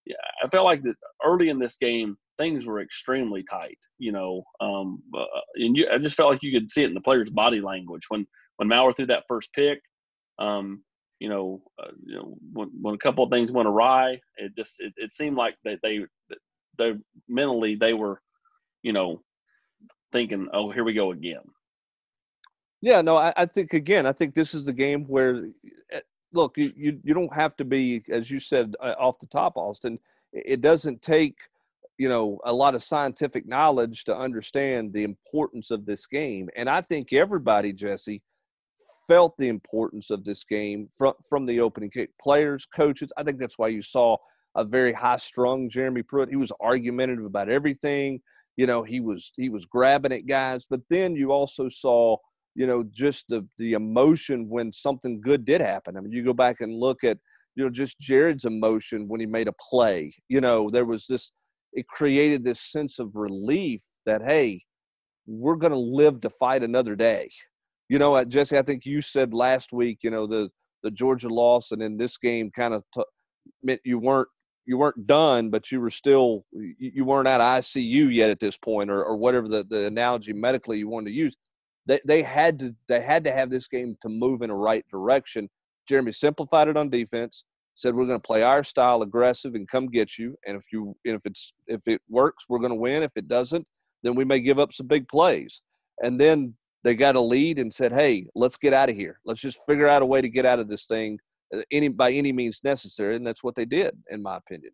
yeah, 0.07 0.17
I 0.43 0.49
felt 0.49 0.65
like 0.65 0.83
that 0.83 0.97
early 1.25 1.51
in 1.51 1.59
this 1.59 1.77
game 1.77 2.17
things 2.39 2.67
were 2.67 2.81
extremely 2.81 3.43
tight. 3.43 3.79
You 3.99 4.13
know, 4.13 4.43
um, 4.61 5.03
uh, 5.17 5.25
and 5.57 5.77
you, 5.77 5.89
I 5.93 5.99
just 5.99 6.17
felt 6.17 6.31
like 6.31 6.43
you 6.43 6.59
could 6.59 6.71
see 6.71 6.83
it 6.83 6.89
in 6.89 6.95
the 6.95 7.01
players' 7.01 7.31
body 7.31 7.61
language 7.61 8.05
when 8.09 8.27
when 8.57 8.69
Maurer 8.69 8.93
threw 8.93 9.07
that 9.07 9.25
first 9.29 9.53
pick. 9.53 9.81
Um, 10.38 10.83
you 11.21 11.29
know, 11.29 11.62
uh, 11.83 11.93
you 12.05 12.17
know, 12.17 12.37
when, 12.53 12.71
when 12.81 12.95
a 12.95 12.99
couple 12.99 13.25
of 13.25 13.31
things 13.31 13.50
went 13.50 13.69
awry, 13.69 14.21
it 14.37 14.55
just 14.57 14.81
it, 14.81 14.93
it 14.97 15.14
seemed 15.14 15.37
like 15.37 15.57
that 15.64 15.79
they, 15.83 16.00
they 16.29 16.37
they 16.76 16.93
mentally 17.29 17.76
they 17.76 17.95
were, 17.95 18.21
you 18.83 18.93
know, 18.93 19.23
thinking, 20.12 20.49
oh, 20.53 20.71
here 20.71 20.85
we 20.85 20.93
go 20.93 21.12
again. 21.12 21.43
Yeah, 22.81 23.00
no, 23.00 23.17
I, 23.17 23.33
I 23.37 23.47
think 23.47 23.73
again, 23.73 24.07
I 24.07 24.12
think 24.12 24.35
this 24.35 24.53
is 24.53 24.64
the 24.64 24.73
game 24.73 25.05
where, 25.05 25.47
eh, 25.93 26.00
look, 26.33 26.59
you 26.59 26.73
you, 26.76 27.00
you 27.03 27.14
don't 27.14 27.33
have 27.33 27.57
to 27.57 27.64
be, 27.64 28.03
as 28.11 28.31
you 28.31 28.41
said 28.41 28.75
uh, 28.81 28.95
off 28.99 29.19
the 29.19 29.26
top, 29.26 29.57
Austin. 29.57 29.99
It 30.33 30.61
doesn't 30.61 31.00
take 31.00 31.37
you 31.97 32.09
know 32.09 32.41
a 32.45 32.53
lot 32.53 32.75
of 32.75 32.83
scientific 32.83 33.47
knowledge 33.47 34.05
to 34.05 34.17
understand 34.17 34.93
the 34.93 35.05
importance 35.05 35.71
of 35.71 35.87
this 35.87 36.07
game 36.07 36.49
and 36.57 36.69
i 36.69 36.81
think 36.81 37.12
everybody 37.12 37.73
jesse 37.73 38.21
felt 39.09 39.37
the 39.39 39.49
importance 39.49 40.11
of 40.11 40.25
this 40.25 40.45
game 40.45 40.89
from 40.97 41.15
from 41.29 41.47
the 41.47 41.61
opening 41.61 41.91
kick. 41.91 42.11
Players, 42.21 42.67
coaches. 42.67 43.13
I 43.17 43.23
think 43.23 43.39
that's 43.39 43.59
why 43.59 43.69
you 43.69 43.83
saw 43.83 44.17
a 44.57 44.65
very 44.65 44.93
high 44.93 45.17
strung 45.17 45.69
Jeremy 45.69 46.03
Pruitt. 46.03 46.29
He 46.29 46.37
was 46.37 46.53
argumentative 46.61 47.25
about 47.25 47.49
everything. 47.49 48.21
You 48.57 48.67
know, 48.67 48.83
he 48.83 49.01
was 49.01 49.33
he 49.37 49.49
was 49.49 49.67
grabbing 49.67 50.13
at 50.13 50.27
guys, 50.27 50.67
but 50.69 50.81
then 50.91 51.17
you 51.17 51.33
also 51.33 51.69
saw 51.69 52.17
you 52.55 52.67
know 52.67 52.85
just 52.93 53.27
the 53.29 53.47
the 53.59 53.73
emotion 53.73 54.49
when 54.49 54.73
something 54.73 55.21
good 55.21 55.45
did 55.45 55.61
happen. 55.61 55.97
I 55.97 56.01
mean, 56.01 56.13
you 56.13 56.25
go 56.25 56.35
back 56.35 56.61
and 56.61 56.75
look 56.75 57.05
at 57.05 57.19
you 57.57 57.65
know 57.65 57.71
just 57.71 57.99
Jarrett's 57.99 58.45
emotion 58.45 59.09
when 59.09 59.21
he 59.21 59.27
made 59.27 59.49
a 59.49 59.55
play. 59.71 60.15
You 60.29 60.41
know, 60.41 60.71
there 60.71 60.87
was 60.87 61.07
this. 61.07 61.33
It 61.73 61.89
created 61.89 62.45
this 62.45 62.61
sense 62.61 63.01
of 63.01 63.17
relief 63.17 63.83
that 64.07 64.23
hey, 64.23 64.63
we're 65.27 65.57
going 65.57 65.73
to 65.73 65.79
live 65.79 66.21
to 66.21 66.31
fight 66.31 66.63
another 66.63 66.95
day 66.95 67.31
you 67.88 67.99
know, 67.99 68.23
Jesse, 68.25 68.59
I 68.59 68.62
think 68.62 68.87
you 68.87 69.03
said 69.03 69.35
last 69.35 69.73
week, 69.73 69.99
you 70.03 70.11
know, 70.11 70.26
the 70.26 70.50
the 70.83 70.91
Georgia 70.91 71.29
loss, 71.29 71.71
and 71.71 71.83
in 71.83 71.97
this 71.97 72.17
game, 72.17 72.50
kind 72.50 72.75
of 72.75 72.85
t- 72.95 73.03
meant 73.62 73.81
you 73.85 73.99
weren't 73.99 74.29
you 74.67 74.79
weren't 74.79 75.07
done, 75.07 75.50
but 75.50 75.71
you 75.71 75.81
were 75.81 75.91
still 75.91 76.45
you 76.53 77.05
weren't 77.05 77.29
out 77.29 77.41
of 77.41 77.62
ICU 77.62 78.14
yet 78.14 78.31
at 78.31 78.41
this 78.41 78.57
point, 78.57 78.91
or 78.91 79.05
or 79.05 79.17
whatever 79.17 79.49
the, 79.49 79.64
the 79.69 79.87
analogy 79.87 80.33
medically 80.33 80.79
you 80.79 80.88
wanted 80.88 81.11
to 81.11 81.17
use. 81.17 81.37
They 81.87 82.00
they 82.07 82.23
had 82.23 82.59
to 82.61 82.75
they 82.88 83.00
had 83.00 83.25
to 83.25 83.33
have 83.33 83.50
this 83.50 83.69
game 83.69 83.97
to 84.03 84.09
move 84.09 84.43
in 84.43 84.50
a 84.50 84.57
right 84.57 84.85
direction. 84.91 85.49
Jeremy 85.88 86.12
simplified 86.12 86.69
it 86.69 86.76
on 86.76 86.88
defense. 86.88 87.45
Said 87.76 87.95
we're 87.95 88.07
going 88.07 88.21
to 88.21 88.26
play 88.26 88.43
our 88.43 88.62
style, 88.62 89.03
aggressive, 89.03 89.55
and 89.55 89.69
come 89.69 89.88
get 89.88 90.17
you. 90.17 90.37
And 90.47 90.57
if 90.57 90.64
you 90.73 90.95
and 91.05 91.17
if 91.17 91.26
it's 91.26 91.53
if 91.67 91.81
it 91.87 92.00
works, 92.09 92.45
we're 92.49 92.61
going 92.61 92.71
to 92.71 92.76
win. 92.76 93.03
If 93.03 93.12
it 93.17 93.29
doesn't, 93.29 93.67
then 94.03 94.14
we 94.14 94.25
may 94.25 94.41
give 94.41 94.59
up 94.59 94.73
some 94.73 94.87
big 94.87 95.09
plays. 95.09 95.61
And 96.03 96.21
then 96.21 96.55
they 96.85 96.95
got 96.95 97.17
a 97.17 97.21
lead 97.21 97.59
and 97.59 97.73
said, 97.73 97.93
"Hey, 97.93 98.26
let's 98.35 98.57
get 98.57 98.73
out 98.73 98.91
of 98.91 98.97
here. 98.97 99.19
Let's 99.25 99.41
just 99.41 99.59
figure 99.67 99.88
out 99.88 100.03
a 100.03 100.07
way 100.07 100.21
to 100.21 100.29
get 100.29 100.45
out 100.45 100.61
of 100.61 100.69
this 100.69 100.85
thing, 100.85 101.19
uh, 101.55 101.62
any 101.73 101.88
by 101.88 102.12
any 102.12 102.31
means 102.31 102.61
necessary." 102.62 103.17
And 103.17 103.26
that's 103.26 103.43
what 103.43 103.55
they 103.55 103.64
did, 103.64 103.97
in 104.11 104.23
my 104.23 104.37
opinion. 104.37 104.73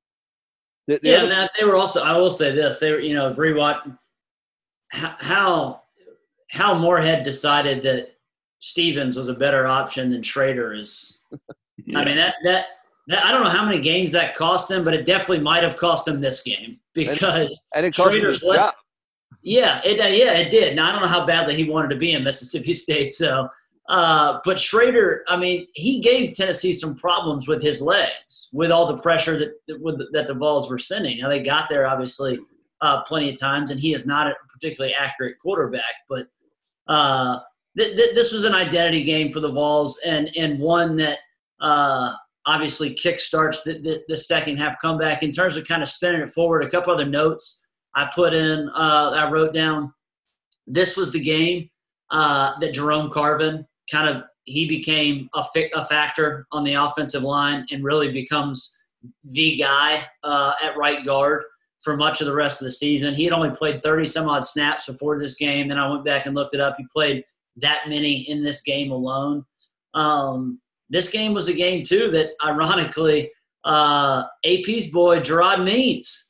The, 0.87 0.99
the 1.03 1.09
yeah, 1.09 1.23
other- 1.23 1.49
they 1.59 1.65
were 1.65 1.77
also. 1.77 2.03
I 2.03 2.17
will 2.19 2.31
say 2.31 2.53
this: 2.53 2.79
they 2.79 2.91
were, 2.91 2.99
you 2.99 3.15
know, 3.15 3.33
rewatch 3.35 3.97
how 4.93 5.83
how 6.51 6.75
Moorhead 6.75 7.23
decided 7.23 7.81
that 7.83 8.17
Stevens 8.59 9.17
was 9.17 9.29
a 9.29 9.35
better 9.35 9.67
option 9.67 10.11
than 10.11 10.21
Shrader 10.21 10.77
is. 10.77 11.23
yeah. 11.87 11.99
I 12.01 12.05
mean 12.05 12.17
that 12.17 12.35
that. 12.45 12.67
I 13.13 13.33
don't 13.33 13.43
know 13.43 13.51
how 13.51 13.65
many 13.65 13.81
games 13.81 14.13
that 14.13 14.35
cost 14.37 14.69
them, 14.69 14.85
but 14.85 14.95
it 14.95 15.05
definitely 15.05 15.41
might 15.41 15.65
have 15.65 15.77
cost 15.77 16.05
them 16.05 16.21
this 16.21 16.43
game 16.43 16.75
because 16.95 17.23
and, 17.23 17.51
and 17.75 17.87
it 17.87 17.95
cost 17.95 18.11
Shrader's 18.11 18.43
him 18.43 18.49
his 18.49 18.57
job. 18.57 18.75
Yeah, 19.43 19.81
it 19.85 20.01
uh, 20.01 20.07
yeah 20.07 20.35
it 20.35 20.51
did. 20.51 20.77
Now 20.77 20.89
I 20.89 20.93
don't 20.93 21.03
know 21.03 21.09
how 21.09 21.27
badly 21.27 21.55
he 21.55 21.65
wanted 21.65 21.89
to 21.91 21.97
be 21.97 22.13
in 22.13 22.25
Mississippi 22.25 22.73
State. 22.75 23.15
So, 23.15 23.49
uh, 23.89 24.41
but 24.45 24.57
Shrader, 24.57 25.21
I 25.29 25.37
mean, 25.37 25.67
he 25.75 26.01
gave 26.01 26.35
Tennessee 26.35 26.73
some 26.73 26.95
problems 26.95 27.49
with 27.49 27.63
his 27.63 27.81
legs, 27.81 28.51
with 28.53 28.71
all 28.71 28.87
the 28.87 28.99
pressure 28.99 29.39
that 29.39 29.53
that, 29.67 30.27
the 30.27 30.35
balls 30.35 30.71
were 30.71 30.79
sending. 30.79 31.19
Now 31.19 31.29
they 31.29 31.41
got 31.41 31.69
there 31.69 31.87
obviously 31.87 32.39
uh, 32.81 33.03
plenty 33.03 33.31
of 33.31 33.39
times, 33.39 33.71
and 33.71 33.81
he 33.81 33.95
is 33.95 34.07
not 34.07 34.27
a 34.27 34.35
particularly 34.53 34.95
accurate 34.95 35.37
quarterback, 35.41 35.95
but. 36.09 36.27
Uh, 36.89 37.39
th- 37.77 37.95
th- 37.95 38.17
this 38.17 38.33
was 38.33 38.45
an 38.45 38.53
identity 38.55 39.05
game 39.05 39.31
for 39.31 39.39
the 39.39 39.49
Vols, 39.49 40.01
and 40.05 40.29
and 40.37 40.59
one 40.59 40.97
that 40.97 41.19
uh, 41.61 42.13
obviously 42.47 42.95
kickstarts 42.95 43.63
the, 43.63 43.75
the, 43.79 44.03
the 44.09 44.17
second 44.17 44.57
half 44.57 44.81
comeback. 44.81 45.23
In 45.23 45.31
terms 45.31 45.57
of 45.57 45.67
kind 45.69 45.83
of 45.83 45.89
spinning 45.89 46.23
it 46.23 46.31
forward, 46.31 46.65
a 46.65 46.71
couple 46.71 46.93
other 46.93 47.05
notes 47.05 47.67
I 47.95 48.11
put 48.15 48.35
in, 48.35 48.69
uh, 48.71 49.11
I 49.15 49.31
wrote 49.31 49.53
down, 49.53 49.93
this 50.67 50.97
was 50.97 51.11
the 51.11 51.21
game 51.21 51.69
uh, 52.11 52.53
that 52.61 52.75
Jerome 52.75 53.11
Carvin 53.11 53.67
kind 53.91 54.09
of 54.09 54.25
he 54.45 54.67
became 54.67 55.29
a, 55.35 55.45
fi- 55.55 55.71
a 55.75 55.85
factor 55.85 56.47
on 56.53 56.65
the 56.65 56.75
offensive 56.75 57.23
line 57.23 57.65
and 57.71 57.85
really 57.85 58.11
becomes 58.11 58.77
the 59.25 59.57
guy 59.57 60.05
uh, 60.25 60.53
at 60.63 60.77
right 60.77 61.05
guard 61.05 61.45
for 61.81 61.97
much 61.97 62.21
of 62.21 62.27
the 62.27 62.35
rest 62.35 62.61
of 62.61 62.67
the 62.67 62.71
season. 62.71 63.15
He 63.15 63.25
had 63.25 63.33
only 63.33 63.51
played 63.51 63.83
30 63.83 64.07
some 64.07 64.29
odd 64.29 64.45
snaps 64.45 64.87
before 64.87 65.19
this 65.19 65.37
game. 65.37 65.69
Then 65.69 65.79
I 65.79 65.89
went 65.89 66.05
back 66.05 66.27
and 66.27 66.35
looked 66.35 66.55
it 66.55 66.61
up. 66.61 66.75
He 66.77 66.87
played 66.93 67.25
that 67.57 67.83
many 67.89 68.29
in 68.29 68.43
this 68.43 68.61
game 68.63 68.91
alone. 68.91 69.45
Um, 69.95 70.61
this 70.91 71.09
game 71.09 71.33
was 71.33 71.49
a 71.49 71.53
game, 71.53 71.85
too, 71.85 72.11
that 72.11 72.31
ironically, 72.45 73.31
uh, 73.65 74.25
AP's 74.45 74.89
boy, 74.89 75.21
Gerard 75.21 75.61
Means, 75.61 76.30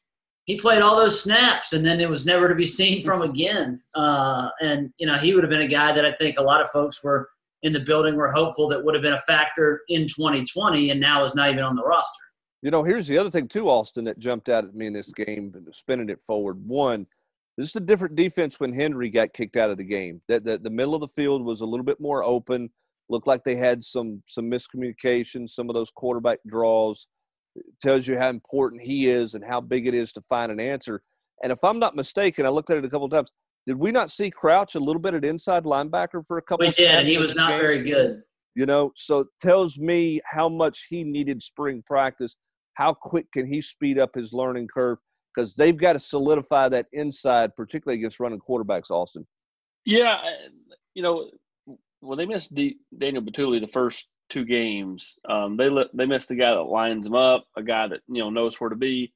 he 0.51 0.57
played 0.57 0.83
all 0.83 0.97
those 0.97 1.23
snaps 1.23 1.75
and 1.75 1.87
then 1.87 2.01
it 2.01 2.11
was 2.11 2.27
never 2.27 2.49
to 2.49 2.57
be 2.57 2.67
seen 2.67 3.03
from 3.05 3.23
again. 3.23 3.79
Uh, 3.95 4.49
and, 4.61 4.93
you 4.99 5.07
know, 5.07 5.17
he 5.17 5.33
would 5.33 5.45
have 5.45 5.51
been 5.51 5.63
a 5.63 5.67
guy 5.67 5.93
that 5.93 6.05
I 6.05 6.13
think 6.13 6.39
a 6.39 6.43
lot 6.43 6.61
of 6.61 6.69
folks 6.71 7.05
were 7.05 7.29
in 7.63 7.73
the 7.73 7.79
building 7.79 8.17
were 8.17 8.33
hopeful 8.33 8.67
that 8.69 8.85
would 8.85 8.95
have 8.97 9.03
been 9.03 9.13
a 9.13 9.19
factor 9.21 9.83
in 9.89 10.09
2020 10.09 10.91
and 10.91 10.99
now 10.99 11.23
is 11.23 11.37
not 11.37 11.51
even 11.51 11.63
on 11.63 11.77
the 11.77 11.85
roster. 11.85 12.25
You 12.63 12.73
know, 12.73 12.83
here's 12.83 13.07
the 13.07 13.17
other 13.17 13.31
thing 13.31 13.47
too, 13.47 13.71
Austin, 13.71 14.05
that 14.05 14.19
jumped 14.19 14.49
out 14.49 14.65
at 14.65 14.75
me 14.75 14.87
in 14.87 14.93
this 14.93 15.13
game, 15.13 15.55
spinning 15.71 16.11
it 16.11 16.21
forward. 16.21 16.59
One, 16.67 17.07
this 17.57 17.69
is 17.69 17.77
a 17.77 17.81
different 17.81 18.17
defense 18.17 18.59
when 18.59 18.73
Henry 18.73 19.09
got 19.09 19.33
kicked 19.33 19.57
out 19.57 19.71
of 19.71 19.79
the 19.79 19.85
game. 19.85 20.21
That 20.27 20.43
the, 20.43 20.59
the 20.59 20.69
middle 20.69 20.97
of 20.97 21.01
the 21.01 21.09
field 21.09 21.45
was 21.45 21.61
a 21.61 21.67
little 21.67 21.87
bit 21.87 22.01
more 22.01 22.25
open. 22.25 22.71
Looked 23.09 23.29
like 23.29 23.45
they 23.45 23.57
had 23.57 23.85
some 23.85 24.23
some 24.27 24.51
miscommunication, 24.51 25.49
some 25.49 25.69
of 25.69 25.75
those 25.75 25.91
quarterback 25.91 26.39
draws 26.49 27.07
tells 27.81 28.07
you 28.07 28.19
how 28.19 28.29
important 28.29 28.83
he 28.83 29.09
is 29.09 29.35
and 29.35 29.45
how 29.45 29.61
big 29.61 29.87
it 29.87 29.95
is 29.95 30.13
to 30.13 30.21
find 30.23 30.53
an 30.53 30.61
answer. 30.61 31.01
And 31.43 31.53
if 31.53 31.63
I'm 31.65 31.79
not 31.79 31.97
mistaken, 31.97 32.47
I 32.47 32.51
looked 32.51 32.71
at 32.71 32.77
it 32.77 32.85
a 32.85 32.91
couple 32.91 33.07
of 33.07 33.13
times. 33.13 33.31
Did 33.67 33.77
we 33.77 33.93
not 33.93 34.11
see 34.11 34.31
Crouch 34.31 34.75
a 34.75 34.79
little 34.79 35.01
bit 35.01 35.15
at 35.15 35.25
inside 35.25 35.65
linebacker 35.65 36.25
for 36.27 36.39
a 36.39 36.43
couple? 36.43 36.67
We 36.67 36.73
did, 36.73 36.91
and 36.91 37.09
he 37.09 37.19
was 37.19 37.35
not 37.35 37.51
game? 37.51 37.61
very 37.61 37.83
good. 37.83 38.23
You 38.55 38.67
know, 38.67 38.93
so 38.97 39.21
it 39.21 39.29
tells 39.41 39.79
me 39.79 40.21
how 40.25 40.49
much 40.49 40.87
he 40.89 41.05
needed 41.05 41.43
spring 41.43 41.83
practice. 41.87 42.37
How 42.75 42.95
quick 42.95 43.27
can 43.33 43.47
he 43.47 43.63
speed 43.63 43.99
up 43.99 44.15
his 44.15 44.33
learning 44.33 44.69
curve? 44.75 44.99
Because 45.35 45.55
they've 45.55 45.77
got 45.77 45.93
to 45.93 46.01
solidify 46.01 46.69
that 46.71 46.87
inside, 46.93 47.55
particularly 47.55 48.01
against 48.01 48.19
running 48.19 48.41
quarterbacks. 48.41 48.91
Austin. 48.91 49.27
Yeah, 49.85 50.19
you 50.95 51.03
know, 51.03 51.31
when 52.01 52.19
they 52.19 52.27
missed 52.27 52.55
D- 52.55 52.79
Daniel 52.99 53.23
Bituli 53.23 53.61
the 53.61 53.69
first 53.69 54.11
two 54.31 54.45
games. 54.45 55.19
Um, 55.29 55.57
they 55.57 55.69
let, 55.69 55.89
they 55.95 56.07
missed 56.07 56.31
a 56.31 56.37
guy 56.37 56.53
that 56.53 56.63
lines 56.63 57.05
them 57.05 57.15
up, 57.15 57.47
a 57.57 57.63
guy 57.63 57.89
that 57.89 58.01
you 58.09 58.23
know 58.23 58.31
knows 58.31 58.59
where 58.59 58.71
to 58.71 58.77
be, 58.77 59.13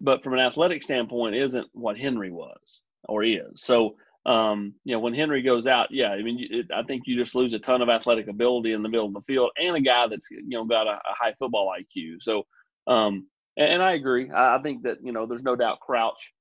but 0.00 0.22
from 0.22 0.34
an 0.34 0.40
athletic 0.40 0.82
standpoint, 0.82 1.36
isn't 1.36 1.68
what 1.72 1.96
Henry 1.96 2.30
was 2.30 2.82
or 3.08 3.22
is. 3.22 3.62
So 3.62 3.96
um, 4.26 4.74
you 4.84 4.92
know 4.92 4.98
when 4.98 5.14
Henry 5.14 5.40
goes 5.40 5.66
out, 5.66 5.88
yeah, 5.90 6.10
I 6.10 6.22
mean 6.22 6.46
it, 6.50 6.66
I 6.74 6.82
think 6.82 7.04
you 7.06 7.16
just 7.16 7.34
lose 7.34 7.54
a 7.54 7.58
ton 7.58 7.80
of 7.80 7.88
athletic 7.88 8.28
ability 8.28 8.72
in 8.72 8.82
the 8.82 8.88
middle 8.88 9.06
of 9.06 9.14
the 9.14 9.20
field 9.20 9.50
and 9.56 9.76
a 9.76 9.80
guy 9.80 10.06
that's 10.08 10.30
you 10.30 10.42
know 10.48 10.64
got 10.64 10.86
a, 10.86 10.96
a 10.96 11.14
high 11.14 11.34
football 11.38 11.72
IQ. 11.72 12.20
So 12.20 12.44
um, 12.86 13.26
and, 13.56 13.70
and, 13.70 13.82
I 13.82 13.92
agree. 13.92 14.30
I, 14.30 14.56
I 14.56 14.62
think 14.62 14.82
that 14.82 14.98
you 15.02 15.12
know 15.12 15.26
there's 15.26 15.42
no 15.42 15.56
doubt 15.56 15.80
Crouch, 15.80 16.32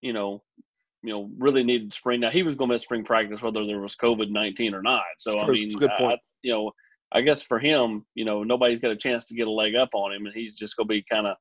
you 0.00 0.12
know. 0.12 0.42
You 1.02 1.14
know, 1.14 1.30
really 1.38 1.62
needed 1.62 1.94
spring. 1.94 2.20
Now 2.20 2.28
he 2.28 2.42
was 2.42 2.56
going 2.56 2.68
to 2.68 2.74
miss 2.74 2.82
spring 2.82 3.04
practice 3.04 3.40
whether 3.40 3.64
there 3.64 3.80
was 3.80 3.96
COVID 3.96 4.28
nineteen 4.28 4.74
or 4.74 4.82
not. 4.82 5.00
So 5.16 5.40
I 5.40 5.48
mean, 5.48 5.70
good 5.70 5.90
point. 5.96 6.20
I, 6.20 6.22
you 6.42 6.52
know, 6.52 6.72
I 7.12 7.22
guess 7.22 7.42
for 7.42 7.58
him, 7.58 8.04
you 8.14 8.24
know, 8.24 8.44
nobody's 8.44 8.80
got 8.80 8.92
a 8.92 8.96
chance 8.96 9.26
to 9.26 9.34
get 9.34 9.48
a 9.48 9.50
leg 9.50 9.74
up 9.74 9.90
on 9.94 10.12
him, 10.12 10.26
and 10.26 10.34
he's 10.34 10.54
just 10.54 10.76
going 10.76 10.86
to 10.86 10.94
be 10.94 11.04
kind 11.10 11.26
of, 11.26 11.36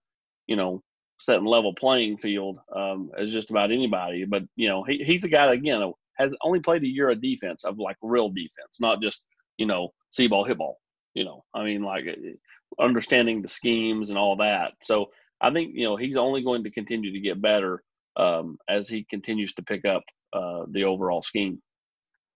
you 0.48 0.56
know, 0.56 0.82
setting 1.20 1.46
level 1.46 1.74
playing 1.74 2.18
field 2.18 2.60
um, 2.76 3.12
as 3.18 3.32
just 3.32 3.50
about 3.52 3.72
anybody. 3.72 4.26
But 4.26 4.44
you 4.56 4.70
know, 4.70 4.84
he, 4.84 5.04
he's 5.06 5.24
a 5.26 5.30
guy 5.30 5.48
that 5.48 5.54
again 5.54 5.94
has 6.18 6.36
only 6.42 6.60
played 6.60 6.84
a 6.84 6.88
year 6.88 7.10
of 7.10 7.22
defense, 7.22 7.64
of 7.66 7.78
like 7.80 7.98
real 8.02 8.30
defense, 8.30 8.80
not 8.82 9.02
just 9.02 9.26
you 9.58 9.66
know 9.68 9.90
see 10.12 10.28
ball 10.28 10.44
hit 10.46 10.58
ball. 10.58 10.80
You 11.14 11.26
know, 11.26 11.44
I 11.54 11.64
mean, 11.64 11.84
like 11.84 12.06
uh, 12.08 12.84
understanding 12.84 13.42
the 13.42 13.50
schemes 13.50 14.10
and 14.10 14.20
all 14.20 14.38
that. 14.38 14.74
So 14.84 15.12
I 15.42 15.52
think 15.52 15.72
you 15.76 15.86
know 15.86 15.96
he's 15.98 16.18
only 16.18 16.44
going 16.44 16.64
to 16.64 16.72
continue 16.72 17.12
to 17.14 17.20
get 17.20 17.42
better. 17.42 17.84
um, 18.18 18.58
as 18.70 18.90
he 18.90 19.06
continues 19.10 19.54
to 19.56 19.64
pick 19.64 19.86
up 19.86 20.04
uh, 20.34 20.66
the 20.72 20.84
overall 20.84 21.22
scheme. 21.24 21.62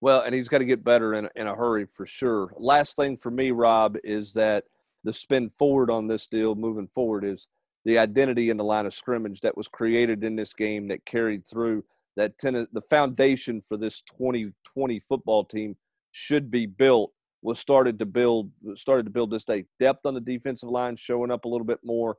Well, 0.04 0.24
and 0.24 0.36
he's 0.36 0.50
got 0.50 0.58
to 0.58 0.66
get 0.66 0.84
better 0.84 1.14
in, 1.14 1.30
in 1.38 1.48
a 1.48 1.56
hurry 1.56 1.86
for 1.86 2.06
sure. 2.06 2.54
Last 2.58 2.98
thing 2.98 3.16
for 3.16 3.32
me, 3.32 3.52
Rob, 3.52 3.96
is 4.04 4.34
that 4.34 4.66
the 5.06 5.14
spin 5.14 5.50
forward 5.50 5.90
on 5.90 6.08
this 6.08 6.28
deal 6.28 6.56
moving 6.56 6.88
forward 6.88 7.24
is 7.24 7.48
the 7.86 7.98
identity 7.98 8.50
in 8.50 8.58
the 8.58 8.66
line 8.66 8.86
of 8.86 8.94
scrimmage 8.94 9.40
that 9.40 9.56
was 9.56 9.70
created 9.70 10.26
in 10.26 10.36
this 10.36 10.54
game 10.54 10.90
that 10.90 11.06
carried 11.06 11.48
through 11.48 11.86
that 12.18 12.38
ten, 12.38 12.68
the 12.74 12.82
foundation 12.82 13.62
for 13.62 13.78
this 13.78 14.02
2020 14.02 15.00
football 15.00 15.46
team 15.46 15.78
should 16.12 16.52
be 16.52 16.66
built 16.66 17.14
was 17.42 17.58
started 17.58 17.98
to 18.00 18.06
build 18.06 18.52
started 18.76 19.06
to 19.06 19.10
build 19.10 19.32
this 19.32 19.46
day 19.46 19.64
depth 19.80 20.06
on 20.06 20.14
the 20.14 20.20
defensive 20.20 20.68
line 20.68 20.98
showing 20.98 21.32
up 21.32 21.46
a 21.46 21.48
little 21.48 21.66
bit 21.66 21.80
more 21.82 22.18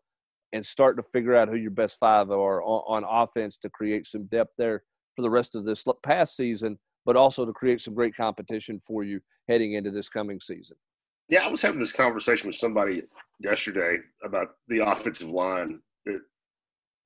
and 0.54 0.64
start 0.64 0.96
to 0.96 1.02
figure 1.02 1.36
out 1.36 1.48
who 1.48 1.56
your 1.56 1.70
best 1.70 1.98
five 1.98 2.30
are 2.30 2.62
on, 2.62 3.04
on 3.04 3.22
offense 3.22 3.58
to 3.58 3.68
create 3.68 4.06
some 4.06 4.24
depth 4.24 4.54
there 4.56 4.84
for 5.14 5.20
the 5.20 5.28
rest 5.28 5.54
of 5.54 5.66
this 5.66 5.84
past 6.02 6.34
season 6.34 6.78
but 7.04 7.16
also 7.16 7.44
to 7.44 7.52
create 7.52 7.80
some 7.80 7.94
great 7.94 8.16
competition 8.16 8.80
for 8.80 9.04
you 9.04 9.20
heading 9.48 9.74
into 9.74 9.90
this 9.90 10.08
coming 10.08 10.40
season 10.40 10.76
yeah 11.28 11.44
i 11.44 11.48
was 11.48 11.62
having 11.62 11.80
this 11.80 11.92
conversation 11.92 12.46
with 12.46 12.56
somebody 12.56 13.02
yesterday 13.40 13.96
about 14.22 14.56
the 14.68 14.78
offensive 14.78 15.28
line 15.28 15.80
it, 16.06 16.20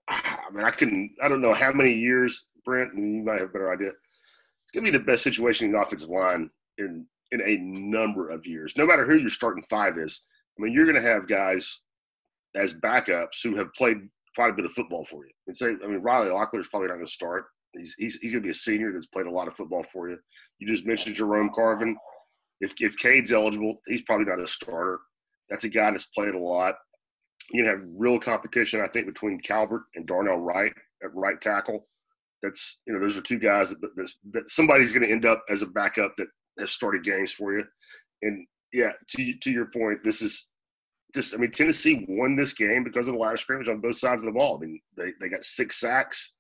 i 0.09 0.47
mean 0.53 0.65
i 0.65 0.71
can 0.71 1.11
i 1.23 1.29
don't 1.29 1.41
know 1.41 1.55
how 1.55 1.73
many 1.73 1.93
years 1.93 2.47
brent 2.65 2.93
and 2.95 3.17
you 3.17 3.23
might 3.23 3.41
have 3.41 3.51
a 3.51 3.53
better 3.53 3.73
idea 3.73 3.91
it's 4.63 4.71
going 4.73 4.85
to 4.85 4.93
be 4.93 4.99
the 4.99 5.05
best 5.05 5.25
situation 5.25 5.67
in 5.67 5.73
the 5.73 5.81
offensive 5.81 6.11
line 6.11 6.51
in 6.77 7.07
in 7.31 7.41
a 7.43 7.57
number 7.59 8.31
of 8.31 8.47
years. 8.47 8.75
No 8.77 8.87
matter 8.87 9.05
who 9.05 9.17
your 9.17 9.29
starting 9.29 9.63
five 9.65 9.99
is, 9.99 10.23
I 10.59 10.63
mean, 10.63 10.73
you're 10.73 10.87
going 10.87 11.03
to 11.03 11.09
have 11.09 11.29
guys 11.29 11.83
as 12.55 12.75
backups 12.75 13.43
who 13.43 13.57
have 13.57 13.73
played 13.75 13.99
quite 14.35 14.51
a 14.51 14.55
bit 14.55 14.65
of 14.65 14.73
football 14.73 15.05
for 15.05 15.27
you. 15.27 15.33
And 15.47 15.57
say, 15.57 15.75
I 15.83 15.87
mean, 15.87 16.01
Riley 16.01 16.29
Locklear 16.29 16.61
is 16.61 16.69
probably 16.69 16.89
not 16.89 16.95
going 16.95 17.07
to 17.07 17.13
start. 17.13 17.47
He's 17.77 17.95
he's, 17.99 18.17
he's 18.17 18.33
going 18.33 18.43
to 18.43 18.47
be 18.47 18.53
a 18.53 18.55
senior 18.55 18.93
that's 18.93 19.07
played 19.07 19.27
a 19.27 19.31
lot 19.31 19.49
of 19.49 19.55
football 19.55 19.83
for 19.83 20.09
you. 20.09 20.19
You 20.59 20.67
just 20.67 20.87
mentioned 20.87 21.17
Jerome 21.17 21.51
Carvin. 21.55 21.97
If 22.61 22.75
if 22.79 22.97
Cade's 22.97 23.33
eligible, 23.33 23.81
he's 23.87 24.03
probably 24.03 24.27
not 24.27 24.41
a 24.41 24.47
starter. 24.47 25.01
That's 25.51 25.65
a 25.65 25.69
guy 25.69 25.91
that's 25.91 26.07
played 26.07 26.35
a 26.35 26.39
lot. 26.39 26.75
You 27.53 27.65
have 27.65 27.81
real 27.97 28.19
competition, 28.19 28.81
I 28.81 28.89
think, 28.89 29.07
between 29.07 29.41
Calbert 29.41 29.83
and 29.95 30.07
Darnell 30.07 30.39
Wright 30.39 30.73
at 31.03 31.15
right 31.15 31.41
tackle. 31.41 31.87
That's 32.43 32.81
you 32.87 32.93
know 32.93 33.01
those 33.01 33.17
are 33.17 33.23
two 33.23 33.39
guys 33.39 33.71
that, 33.71 33.81
that, 33.81 34.13
that 34.33 34.51
somebody's 34.51 34.93
going 34.93 35.07
to 35.07 35.13
end 35.13 35.27
up 35.27 35.45
as 35.49 35.63
a 35.63 35.67
backup 35.67 36.15
that 36.17 36.29
has 36.59 36.73
started 36.73 37.05
games 37.05 37.33
for 37.33 37.57
you. 37.57 37.65
And 38.23 38.47
yeah, 38.73 38.93
to 39.11 39.35
to 39.39 39.51
your 39.51 39.67
point, 39.67 40.05
this 40.05 40.23
is 40.23 40.51
just 41.15 41.35
I 41.35 41.39
mean 41.39 41.51
Tennessee 41.51 42.05
won 42.09 42.37
this 42.37 42.53
game 42.53 42.85
because 42.85 43.09
of 43.09 43.15
the 43.15 43.21
line 43.21 43.35
of 43.35 43.41
scrimmage 43.41 43.69
on 43.69 43.81
both 43.81 43.97
sides 43.97 44.23
of 44.23 44.27
the 44.27 44.39
ball. 44.39 44.57
I 44.57 44.67
mean 44.67 44.81
they 44.97 45.13
they 45.21 45.29
got 45.29 45.45
six 45.45 45.81
sacks 45.81 46.38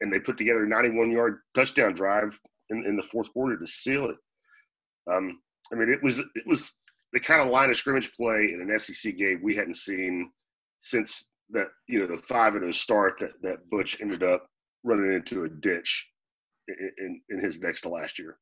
and 0.00 0.12
they 0.12 0.20
put 0.20 0.38
together 0.38 0.64
a 0.64 0.68
91 0.68 1.10
yard 1.10 1.40
touchdown 1.54 1.92
drive 1.92 2.38
in, 2.70 2.84
in 2.86 2.96
the 2.96 3.02
fourth 3.02 3.32
quarter 3.32 3.58
to 3.58 3.66
seal 3.66 4.06
it. 4.06 4.16
Um, 5.12 5.40
I 5.72 5.76
mean 5.76 5.90
it 5.90 6.02
was 6.02 6.18
it 6.18 6.46
was 6.46 6.76
the 7.12 7.20
kind 7.20 7.40
of 7.42 7.48
line 7.48 7.70
of 7.70 7.76
scrimmage 7.76 8.12
play 8.14 8.52
in 8.52 8.60
an 8.60 8.78
SEC 8.78 9.16
game 9.16 9.40
we 9.42 9.56
hadn't 9.56 9.76
seen 9.76 10.30
since 10.78 11.30
that 11.50 11.68
you 11.88 11.98
know 11.98 12.06
the 12.06 12.22
five 12.22 12.54
and 12.54 12.64
a 12.64 12.72
start 12.72 13.18
that 13.18 13.42
that 13.42 13.68
Butch 13.70 14.00
ended 14.00 14.22
up 14.22 14.46
running 14.84 15.12
into 15.12 15.44
a 15.44 15.48
ditch 15.48 16.08
in, 16.68 16.90
in, 16.98 17.20
in 17.30 17.40
his 17.40 17.60
next 17.60 17.82
to 17.82 17.88
last 17.88 18.18
year. 18.18 18.38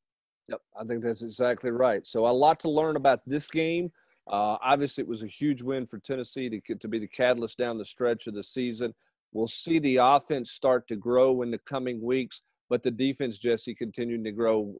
Yep, 0.47 0.61
I 0.79 0.83
think 0.85 1.03
that's 1.03 1.21
exactly 1.21 1.71
right. 1.71 2.05
So 2.07 2.27
a 2.27 2.29
lot 2.29 2.59
to 2.61 2.69
learn 2.69 2.95
about 2.95 3.21
this 3.25 3.47
game. 3.47 3.91
Uh, 4.27 4.57
obviously, 4.63 5.03
it 5.03 5.07
was 5.07 5.23
a 5.23 5.27
huge 5.27 5.61
win 5.61 5.85
for 5.85 5.97
Tennessee 5.99 6.49
to 6.49 6.59
get 6.61 6.79
to 6.81 6.87
be 6.87 6.99
the 6.99 7.07
catalyst 7.07 7.57
down 7.57 7.77
the 7.77 7.85
stretch 7.85 8.27
of 8.27 8.33
the 8.33 8.43
season. 8.43 8.93
We'll 9.31 9.47
see 9.47 9.79
the 9.79 9.97
offense 9.97 10.51
start 10.51 10.87
to 10.87 10.95
grow 10.95 11.41
in 11.41 11.51
the 11.51 11.59
coming 11.59 12.01
weeks, 12.01 12.41
but 12.69 12.83
the 12.83 12.91
defense, 12.91 13.37
Jesse, 13.37 13.75
continuing 13.75 14.23
to 14.23 14.31
grow 14.31 14.75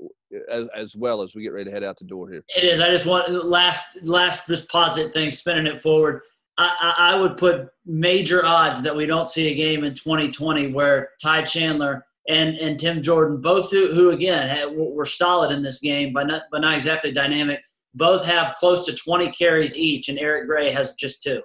as, 0.50 0.68
as 0.76 0.96
well 0.96 1.22
as 1.22 1.36
we 1.36 1.44
get 1.44 1.54
ready 1.54 1.66
to 1.66 1.72
head 1.72 1.84
out 1.84 1.98
the 1.98 2.06
door 2.06 2.30
here. 2.32 2.44
It 2.56 2.64
is. 2.64 2.82
I 2.82 2.90
just 2.90 3.06
want 3.06 3.46
last 3.46 3.98
last 4.02 4.48
this 4.48 4.66
positive 4.66 5.12
thing, 5.12 5.32
spinning 5.32 5.68
it 5.68 5.82
forward. 5.82 6.22
I, 6.58 6.94
I, 6.98 7.12
I 7.14 7.16
would 7.16 7.38
put 7.38 7.68
major 7.86 8.46
odds 8.46 8.82
that 8.82 8.96
we 8.96 9.06
don't 9.06 9.28
see 9.28 9.48
a 9.48 9.56
game 9.56 9.84
in 9.84 9.94
2020 9.94 10.72
where 10.74 11.10
Ty 11.22 11.44
Chandler 11.44 12.06
and 12.28 12.58
and 12.58 12.80
Tim 12.80 13.02
Jordan, 13.02 13.42
both 13.42 13.72
who, 13.72 13.94
who 13.94 14.12
again 14.12 14.48
had, 14.48 14.70
were 14.76 15.06
solid 15.06 15.52
in 15.52 15.64
this 15.64 15.80
game, 15.80 16.14
but 16.14 16.28
not 16.28 16.44
but 16.52 16.62
not 16.62 16.76
exactly 16.76 17.12
dynamic. 17.12 17.62
Both 17.96 18.24
have 18.26 18.56
close 18.56 18.86
to 18.86 18.94
20 18.94 19.32
carries 19.32 19.76
each, 19.76 20.10
and 20.10 20.20
Eric 20.20 20.48
Gray 20.48 20.70
has 20.70 20.94
just 20.94 21.24
two. 21.24 21.42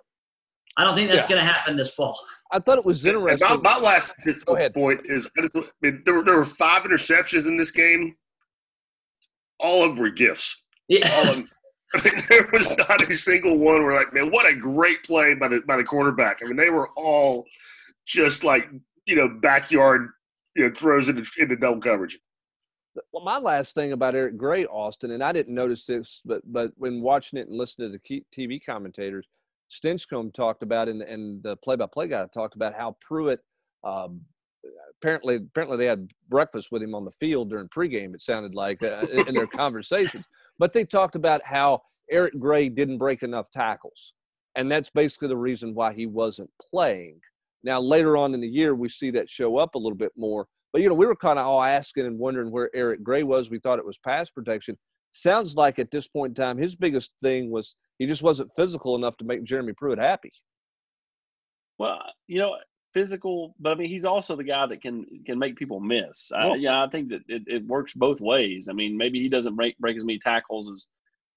I 0.76 0.84
don't 0.84 0.94
think 0.94 1.08
that's 1.08 1.28
yeah. 1.28 1.36
going 1.36 1.46
to 1.46 1.52
happen 1.52 1.76
this 1.76 1.94
fall. 1.94 2.18
I 2.50 2.58
thought 2.58 2.78
it 2.78 2.84
was 2.84 3.04
interesting. 3.04 3.48
My, 3.48 3.56
my, 3.56 3.78
last 3.78 4.14
point 4.74 5.00
is 5.04 5.28
I, 5.38 5.42
just, 5.42 5.56
I 5.56 5.62
mean, 5.82 6.02
there, 6.04 6.14
were, 6.14 6.24
there 6.24 6.36
were 6.36 6.44
five 6.44 6.82
interceptions 6.82 7.46
in 7.46 7.56
this 7.56 7.70
game. 7.70 8.16
All 9.60 9.84
of 9.84 9.90
them 9.90 9.98
were 9.98 10.10
gifts. 10.10 10.64
Yeah. 10.88 11.08
All 11.14 11.30
of 11.30 11.36
them. 11.36 11.50
I 11.94 12.02
mean, 12.02 12.22
there 12.28 12.48
was 12.52 12.76
not 12.76 13.08
a 13.08 13.14
single 13.14 13.56
one 13.56 13.84
where 13.84 13.94
like, 13.94 14.12
man, 14.12 14.30
what 14.30 14.50
a 14.50 14.56
great 14.56 15.04
play 15.04 15.34
by 15.34 15.46
the 15.46 15.62
by 15.66 15.76
the 15.76 15.84
quarterback. 15.84 16.38
I 16.42 16.48
mean, 16.48 16.56
they 16.56 16.70
were 16.70 16.88
all 16.96 17.44
just 18.04 18.42
like 18.42 18.68
you 19.06 19.14
know 19.14 19.28
backyard 19.28 20.08
you 20.56 20.64
know, 20.64 20.74
throws 20.74 21.08
into, 21.08 21.24
into 21.38 21.56
double 21.56 21.80
coverage. 21.80 22.18
Well, 23.12 23.24
my 23.24 23.38
last 23.38 23.74
thing 23.74 23.92
about 23.92 24.14
Eric 24.14 24.36
Gray, 24.36 24.66
Austin, 24.66 25.10
and 25.12 25.22
I 25.22 25.32
didn't 25.32 25.54
notice 25.54 25.84
this, 25.84 26.20
but 26.24 26.42
but 26.44 26.72
when 26.76 27.00
watching 27.00 27.38
it 27.38 27.48
and 27.48 27.56
listening 27.56 27.92
to 27.92 27.98
the 27.98 28.24
TV 28.36 28.60
commentators, 28.64 29.26
Stinchcomb 29.78 30.32
talked 30.32 30.62
about, 30.62 30.88
and, 30.88 31.02
and 31.02 31.42
the 31.42 31.56
play-by-play 31.56 32.08
guy 32.08 32.26
talked 32.32 32.54
about 32.54 32.74
how 32.74 32.96
Pruitt. 33.00 33.40
Um, 33.82 34.20
apparently, 34.96 35.36
apparently 35.36 35.76
they 35.76 35.86
had 35.86 36.10
breakfast 36.28 36.68
with 36.70 36.82
him 36.82 36.94
on 36.94 37.04
the 37.04 37.10
field 37.12 37.50
during 37.50 37.68
pregame. 37.68 38.14
It 38.14 38.22
sounded 38.22 38.54
like 38.54 38.82
uh, 38.82 39.06
in 39.26 39.34
their 39.34 39.46
conversations, 39.46 40.24
but 40.58 40.72
they 40.72 40.84
talked 40.84 41.16
about 41.16 41.42
how 41.44 41.82
Eric 42.10 42.38
Gray 42.38 42.68
didn't 42.68 42.98
break 42.98 43.22
enough 43.22 43.50
tackles, 43.50 44.14
and 44.54 44.70
that's 44.70 44.90
basically 44.90 45.28
the 45.28 45.36
reason 45.36 45.74
why 45.74 45.92
he 45.92 46.06
wasn't 46.06 46.50
playing. 46.70 47.20
Now, 47.62 47.80
later 47.80 48.16
on 48.16 48.34
in 48.34 48.40
the 48.40 48.48
year, 48.48 48.74
we 48.74 48.88
see 48.88 49.10
that 49.10 49.28
show 49.28 49.56
up 49.56 49.74
a 49.74 49.78
little 49.78 49.96
bit 49.96 50.12
more. 50.16 50.46
But, 50.72 50.82
you 50.82 50.88
know, 50.88 50.94
we 50.94 51.06
were 51.06 51.16
kind 51.16 51.38
of 51.38 51.46
all 51.46 51.62
asking 51.62 52.04
and 52.04 52.18
wondering 52.18 52.50
where 52.50 52.68
Eric 52.74 53.02
Gray 53.02 53.22
was. 53.22 53.48
We 53.48 53.60
thought 53.60 53.78
it 53.78 53.86
was 53.86 53.96
pass 53.98 54.28
protection. 54.28 54.76
Sounds 55.16 55.54
like 55.54 55.78
at 55.78 55.92
this 55.92 56.08
point 56.08 56.36
in 56.36 56.44
time, 56.44 56.58
his 56.58 56.74
biggest 56.74 57.12
thing 57.22 57.48
was 57.48 57.76
he 58.00 58.06
just 58.06 58.24
wasn't 58.24 58.50
physical 58.56 58.96
enough 58.96 59.16
to 59.18 59.24
make 59.24 59.44
Jeremy 59.44 59.72
Pruitt 59.72 60.00
happy. 60.00 60.32
Well, 61.78 62.00
you 62.26 62.40
know, 62.40 62.56
physical, 62.94 63.54
but 63.60 63.70
I 63.70 63.74
mean, 63.76 63.88
he's 63.88 64.04
also 64.04 64.34
the 64.34 64.42
guy 64.42 64.66
that 64.66 64.82
can 64.82 65.06
can 65.24 65.38
make 65.38 65.54
people 65.54 65.78
miss. 65.78 66.32
I, 66.34 66.56
yeah, 66.56 66.82
I 66.82 66.88
think 66.88 67.10
that 67.10 67.20
it, 67.28 67.42
it 67.46 67.64
works 67.64 67.92
both 67.92 68.20
ways. 68.20 68.66
I 68.68 68.72
mean, 68.72 68.96
maybe 68.96 69.20
he 69.20 69.28
doesn't 69.28 69.54
break 69.54 69.78
break 69.78 69.96
as 69.96 70.04
many 70.04 70.18
tackles 70.18 70.68
as 70.68 70.86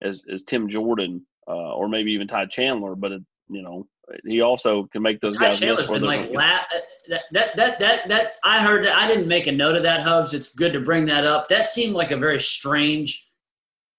as, 0.02 0.24
as 0.34 0.42
Tim 0.42 0.68
Jordan 0.68 1.24
uh, 1.48 1.76
or 1.76 1.88
maybe 1.88 2.12
even 2.14 2.28
Ty 2.28 2.48
Chandler, 2.48 2.96
but 2.96 3.12
it, 3.12 3.22
you 3.48 3.62
know, 3.62 3.88
he 4.26 4.42
also 4.42 4.86
can 4.92 5.04
make 5.04 5.22
those 5.22 5.38
guys 5.38 5.62
miss. 5.62 5.86
Been 5.86 6.02
like 6.02 6.32
la- 6.32 6.42
uh, 6.42 6.80
that, 7.10 7.22
that 7.32 7.56
that 7.56 7.80
that 7.80 8.08
that 8.08 8.32
I 8.44 8.64
heard 8.64 8.84
that 8.86 8.98
I 8.98 9.06
didn't 9.06 9.28
make 9.28 9.46
a 9.46 9.52
note 9.52 9.76
of 9.76 9.84
that, 9.84 10.02
Hubs. 10.02 10.34
It's 10.34 10.52
good 10.52 10.74
to 10.74 10.80
bring 10.80 11.06
that 11.06 11.28
up. 11.28 11.48
That 11.50 11.70
seemed 11.70 11.94
like 11.94 12.10
a 12.10 12.18
very 12.18 12.40
strange 12.40 13.27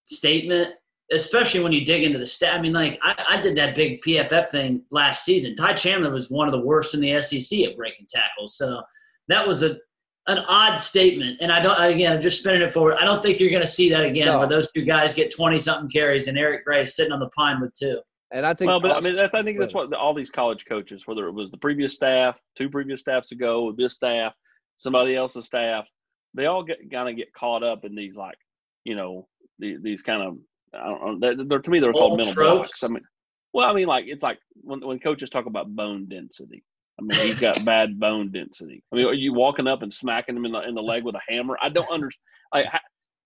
statement, 0.08 0.74
especially 1.12 1.60
when 1.60 1.72
you 1.72 1.84
dig 1.84 2.02
into 2.02 2.18
the 2.18 2.26
stat. 2.26 2.54
I 2.54 2.60
mean, 2.60 2.72
like 2.72 2.98
I, 3.02 3.24
I 3.28 3.40
did 3.40 3.56
that 3.56 3.74
big 3.74 4.02
PFF 4.02 4.48
thing 4.48 4.82
last 4.90 5.24
season. 5.24 5.56
Ty 5.56 5.74
Chandler 5.74 6.10
was 6.10 6.30
one 6.30 6.48
of 6.48 6.52
the 6.52 6.60
worst 6.60 6.94
in 6.94 7.00
the 7.00 7.20
SEC 7.20 7.60
at 7.60 7.76
breaking 7.76 8.06
tackles, 8.08 8.56
so 8.56 8.82
that 9.28 9.46
was 9.46 9.62
a 9.62 9.78
an 10.26 10.38
odd 10.46 10.76
statement. 10.76 11.38
And 11.40 11.50
I 11.50 11.60
don't 11.60 11.80
again, 11.80 12.14
I'm 12.14 12.20
just 12.20 12.40
spinning 12.40 12.62
it 12.62 12.72
forward. 12.72 12.96
I 12.98 13.04
don't 13.04 13.22
think 13.22 13.40
you're 13.40 13.50
going 13.50 13.62
to 13.62 13.66
see 13.66 13.88
that 13.90 14.04
again, 14.04 14.26
no. 14.26 14.38
where 14.38 14.48
those 14.48 14.70
two 14.72 14.84
guys 14.84 15.14
get 15.14 15.34
twenty 15.34 15.58
something 15.58 15.88
carries 15.88 16.28
and 16.28 16.38
Eric 16.38 16.64
Gray 16.64 16.84
sitting 16.84 17.12
on 17.12 17.20
the 17.20 17.30
pine 17.30 17.60
with 17.60 17.74
two. 17.74 18.00
And 18.30 18.44
I 18.44 18.52
think 18.52 18.68
well, 18.68 18.78
but 18.78 18.94
I 18.94 19.00
mean, 19.00 19.18
I 19.18 19.42
think 19.42 19.58
that's 19.58 19.72
what 19.72 19.92
all 19.94 20.12
these 20.12 20.30
college 20.30 20.66
coaches, 20.66 21.06
whether 21.06 21.28
it 21.28 21.32
was 21.32 21.50
the 21.50 21.56
previous 21.56 21.94
staff, 21.94 22.38
two 22.56 22.68
previous 22.68 23.00
staffs 23.00 23.32
ago, 23.32 23.74
this 23.76 23.96
staff, 23.96 24.34
somebody 24.76 25.16
else's 25.16 25.46
staff, 25.46 25.88
they 26.34 26.44
all 26.44 26.62
get 26.62 26.78
kind 26.92 27.08
of 27.08 27.16
get 27.16 27.32
caught 27.32 27.62
up 27.62 27.86
in 27.86 27.94
these 27.94 28.16
like, 28.16 28.36
you 28.84 28.94
know, 28.94 29.26
the, 29.58 29.76
these 29.82 30.02
kind 30.02 30.22
of 30.22 30.36
I 30.74 30.88
don't 30.88 31.00
know. 31.00 31.18
They're, 31.20 31.44
they're 31.44 31.58
to 31.60 31.70
me 31.70 31.80
they're 31.80 31.92
called 31.92 32.18
mental 32.18 32.34
tropes. 32.34 32.56
blocks. 32.56 32.84
I 32.84 32.88
mean, 32.88 33.02
well, 33.52 33.70
I 33.70 33.72
mean, 33.72 33.86
like 33.86 34.06
it's 34.06 34.22
like 34.22 34.38
when 34.62 34.80
when 34.86 34.98
coaches 34.98 35.30
talk 35.30 35.46
about 35.46 35.74
bone 35.74 36.06
density. 36.08 36.62
I 37.00 37.04
mean, 37.04 37.26
he's 37.26 37.40
got 37.40 37.64
bad 37.64 37.98
bone 37.98 38.32
density. 38.32 38.82
I 38.92 38.96
mean, 38.96 39.06
are 39.06 39.14
you 39.14 39.32
walking 39.32 39.68
up 39.68 39.82
and 39.82 39.92
smacking 39.92 40.36
him 40.36 40.44
in 40.44 40.52
the 40.52 40.60
in 40.68 40.74
the 40.74 40.82
leg 40.82 41.04
with 41.04 41.14
a 41.14 41.20
hammer? 41.28 41.56
I 41.62 41.68
don't 41.68 41.90
understand. 41.90 42.22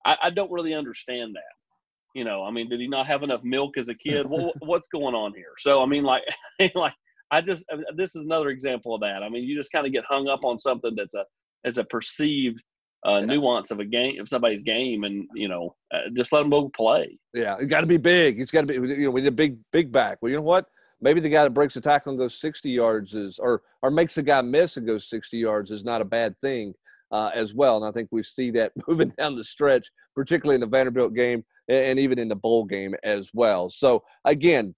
I, 0.04 0.16
I 0.22 0.30
don't 0.30 0.50
really 0.50 0.74
understand 0.74 1.34
that. 1.34 2.18
You 2.18 2.24
know, 2.24 2.44
I 2.44 2.50
mean, 2.50 2.68
did 2.68 2.80
he 2.80 2.88
not 2.88 3.06
have 3.06 3.22
enough 3.22 3.42
milk 3.42 3.78
as 3.78 3.88
a 3.88 3.94
kid? 3.94 4.26
what, 4.26 4.54
what's 4.60 4.88
going 4.88 5.14
on 5.14 5.32
here? 5.34 5.54
So, 5.58 5.82
I 5.82 5.86
mean, 5.86 6.04
like, 6.04 6.22
like 6.74 6.92
I 7.30 7.40
just 7.40 7.64
this 7.96 8.14
is 8.14 8.24
another 8.24 8.50
example 8.50 8.94
of 8.94 9.00
that. 9.00 9.22
I 9.22 9.28
mean, 9.28 9.44
you 9.44 9.56
just 9.56 9.72
kind 9.72 9.86
of 9.86 9.92
get 9.92 10.04
hung 10.04 10.28
up 10.28 10.44
on 10.44 10.58
something 10.58 10.94
that's 10.96 11.14
a 11.14 11.24
as 11.64 11.78
a 11.78 11.84
perceived 11.84 12.62
uh, 13.06 13.18
yeah. 13.18 13.26
nuance 13.26 13.70
of 13.70 13.80
a 13.80 13.84
game 13.84 14.20
of 14.20 14.28
somebody's 14.28 14.62
game, 14.62 15.04
and 15.04 15.28
you 15.34 15.48
know, 15.48 15.74
uh, 15.92 16.08
just 16.14 16.32
let 16.32 16.40
them 16.40 16.50
go 16.50 16.68
play. 16.68 17.18
Yeah, 17.34 17.56
it 17.58 17.66
got 17.66 17.80
to 17.80 17.86
be 17.86 17.96
big. 17.96 18.40
It's 18.40 18.50
got 18.50 18.62
to 18.62 18.66
be. 18.66 18.74
You 18.74 19.06
know, 19.06 19.10
we 19.10 19.22
need 19.22 19.28
a 19.28 19.32
big 19.32 19.58
big 19.72 19.92
back. 19.92 20.18
Well, 20.20 20.30
you 20.30 20.36
know 20.36 20.42
what? 20.42 20.66
maybe 21.02 21.20
the 21.20 21.28
guy 21.28 21.42
that 21.42 21.50
breaks 21.50 21.76
a 21.76 21.80
tackle 21.80 22.10
and 22.10 22.18
goes 22.18 22.38
60 22.40 22.70
yards 22.70 23.12
is, 23.12 23.38
or 23.38 23.62
or 23.82 23.90
makes 23.90 24.16
a 24.16 24.22
guy 24.22 24.40
miss 24.40 24.76
and 24.76 24.86
goes 24.86 25.10
60 25.10 25.36
yards 25.36 25.70
is 25.70 25.84
not 25.84 26.00
a 26.00 26.04
bad 26.04 26.38
thing 26.40 26.72
uh, 27.10 27.30
as 27.34 27.54
well. 27.54 27.76
And 27.76 27.84
I 27.84 27.92
think 27.92 28.08
we 28.10 28.22
see 28.22 28.50
that 28.52 28.72
moving 28.88 29.12
down 29.18 29.36
the 29.36 29.44
stretch, 29.44 29.90
particularly 30.14 30.54
in 30.54 30.60
the 30.62 30.66
Vanderbilt 30.66 31.14
game 31.14 31.44
and, 31.68 31.84
and 31.84 31.98
even 31.98 32.18
in 32.18 32.28
the 32.28 32.36
bowl 32.36 32.64
game 32.64 32.94
as 33.02 33.30
well. 33.34 33.68
So 33.68 34.02
again, 34.24 34.74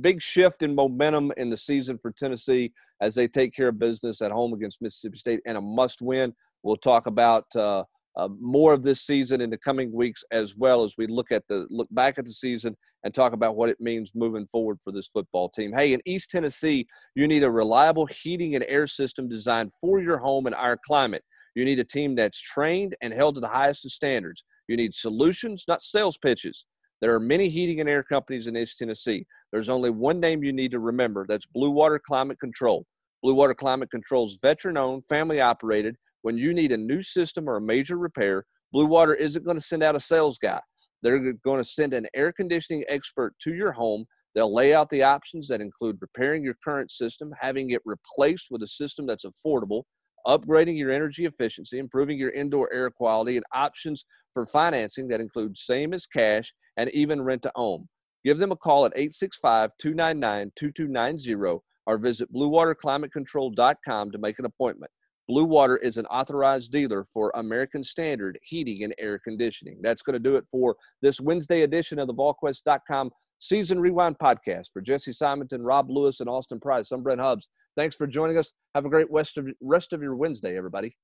big 0.00 0.22
shift 0.22 0.62
in 0.62 0.74
momentum 0.74 1.32
in 1.36 1.50
the 1.50 1.56
season 1.56 1.98
for 1.98 2.12
Tennessee 2.12 2.72
as 3.00 3.14
they 3.14 3.26
take 3.26 3.54
care 3.54 3.68
of 3.68 3.78
business 3.78 4.20
at 4.20 4.30
home 4.30 4.52
against 4.52 4.82
Mississippi 4.82 5.18
State 5.18 5.40
and 5.46 5.56
a 5.56 5.60
must 5.60 6.02
win. 6.02 6.34
We'll 6.62 6.76
talk 6.76 7.06
about 7.06 7.44
uh, 7.54 7.84
uh, 8.16 8.28
more 8.40 8.72
of 8.72 8.82
this 8.82 9.02
season 9.02 9.40
in 9.40 9.50
the 9.50 9.58
coming 9.58 9.92
weeks 9.92 10.24
as 10.32 10.56
well 10.56 10.84
as 10.84 10.94
we 10.98 11.06
look 11.06 11.30
at 11.30 11.44
the 11.48 11.66
look 11.70 11.88
back 11.92 12.18
at 12.18 12.24
the 12.24 12.32
season 12.32 12.76
and 13.04 13.14
talk 13.14 13.32
about 13.32 13.56
what 13.56 13.68
it 13.68 13.80
means 13.80 14.10
moving 14.14 14.46
forward 14.46 14.78
for 14.82 14.92
this 14.92 15.08
football 15.08 15.48
team. 15.48 15.72
Hey, 15.72 15.92
in 15.92 16.00
East 16.04 16.30
Tennessee, 16.30 16.86
you 17.14 17.28
need 17.28 17.44
a 17.44 17.50
reliable 17.50 18.06
heating 18.06 18.56
and 18.56 18.64
air 18.68 18.88
system 18.88 19.28
designed 19.28 19.70
for 19.80 20.00
your 20.00 20.18
home 20.18 20.46
and 20.46 20.54
our 20.54 20.76
climate. 20.76 21.22
You 21.54 21.64
need 21.64 21.78
a 21.78 21.84
team 21.84 22.16
that's 22.16 22.40
trained 22.40 22.96
and 23.00 23.12
held 23.12 23.36
to 23.36 23.40
the 23.40 23.48
highest 23.48 23.84
of 23.84 23.92
standards. 23.92 24.44
You 24.66 24.76
need 24.76 24.94
solutions, 24.94 25.64
not 25.68 25.82
sales 25.82 26.18
pitches. 26.18 26.66
There 27.00 27.14
are 27.14 27.20
many 27.20 27.48
heating 27.48 27.80
and 27.80 27.88
air 27.88 28.02
companies 28.02 28.48
in 28.48 28.56
East 28.56 28.78
Tennessee. 28.78 29.24
There's 29.52 29.68
only 29.68 29.90
one 29.90 30.18
name 30.18 30.42
you 30.42 30.52
need 30.52 30.72
to 30.72 30.80
remember 30.80 31.24
that's 31.28 31.46
Blue 31.46 31.70
Water 31.70 32.00
Climate 32.04 32.40
Control. 32.40 32.84
Blue 33.22 33.34
Water 33.34 33.54
Climate 33.54 33.90
Control 33.90 34.26
is 34.26 34.38
veteran 34.42 34.76
owned, 34.76 35.04
family 35.06 35.40
operated, 35.40 35.96
when 36.22 36.38
you 36.38 36.52
need 36.52 36.72
a 36.72 36.76
new 36.76 37.02
system 37.02 37.48
or 37.48 37.56
a 37.56 37.60
major 37.60 37.96
repair, 37.96 38.44
Blue 38.72 38.86
Water 38.86 39.14
isn't 39.14 39.44
going 39.44 39.56
to 39.56 39.64
send 39.64 39.82
out 39.82 39.96
a 39.96 40.00
sales 40.00 40.38
guy. 40.38 40.60
They're 41.02 41.32
going 41.32 41.62
to 41.62 41.68
send 41.68 41.94
an 41.94 42.06
air 42.14 42.32
conditioning 42.32 42.84
expert 42.88 43.34
to 43.42 43.54
your 43.54 43.72
home. 43.72 44.04
They'll 44.34 44.52
lay 44.52 44.74
out 44.74 44.90
the 44.90 45.02
options 45.02 45.48
that 45.48 45.60
include 45.60 45.98
repairing 46.00 46.44
your 46.44 46.56
current 46.62 46.90
system, 46.90 47.32
having 47.40 47.70
it 47.70 47.82
replaced 47.84 48.48
with 48.50 48.62
a 48.62 48.68
system 48.68 49.06
that's 49.06 49.24
affordable, 49.24 49.84
upgrading 50.26 50.76
your 50.76 50.90
energy 50.90 51.24
efficiency, 51.24 51.78
improving 51.78 52.18
your 52.18 52.30
indoor 52.30 52.72
air 52.72 52.90
quality, 52.90 53.36
and 53.36 53.46
options 53.54 54.04
for 54.34 54.46
financing 54.46 55.08
that 55.08 55.20
include 55.20 55.56
same 55.56 55.94
as 55.94 56.06
cash 56.06 56.52
and 56.76 56.90
even 56.90 57.22
rent 57.22 57.42
to 57.42 57.52
own. 57.56 57.88
Give 58.24 58.38
them 58.38 58.52
a 58.52 58.56
call 58.56 58.84
at 58.84 58.92
865 58.94 59.70
299 59.80 60.52
2290 60.56 61.60
or 61.86 61.98
visit 61.98 62.32
bluewaterclimatecontrol.com 62.32 64.10
to 64.10 64.18
make 64.18 64.38
an 64.38 64.44
appointment. 64.44 64.90
Blue 65.28 65.44
Water 65.44 65.76
is 65.76 65.98
an 65.98 66.06
authorized 66.06 66.72
dealer 66.72 67.04
for 67.04 67.30
American 67.34 67.84
Standard 67.84 68.38
Heating 68.42 68.82
and 68.84 68.94
Air 68.98 69.18
Conditioning. 69.18 69.78
That's 69.82 70.00
going 70.00 70.14
to 70.14 70.18
do 70.18 70.36
it 70.36 70.46
for 70.50 70.74
this 71.02 71.20
Wednesday 71.20 71.64
edition 71.64 71.98
of 71.98 72.06
the 72.06 72.14
VolQuest.com 72.14 73.10
Season 73.38 73.78
Rewind 73.78 74.16
podcast. 74.18 74.68
For 74.72 74.80
Jesse 74.80 75.12
Simonton, 75.12 75.62
Rob 75.62 75.90
Lewis, 75.90 76.20
and 76.20 76.30
Austin 76.30 76.58
Price, 76.58 76.92
I'm 76.92 77.02
Brent 77.02 77.20
Hubbs. 77.20 77.50
Thanks 77.76 77.94
for 77.94 78.06
joining 78.06 78.38
us. 78.38 78.52
Have 78.74 78.86
a 78.86 78.88
great 78.88 79.06
rest 79.10 79.36
of, 79.36 79.46
rest 79.60 79.92
of 79.92 80.00
your 80.00 80.16
Wednesday, 80.16 80.56
everybody. 80.56 80.96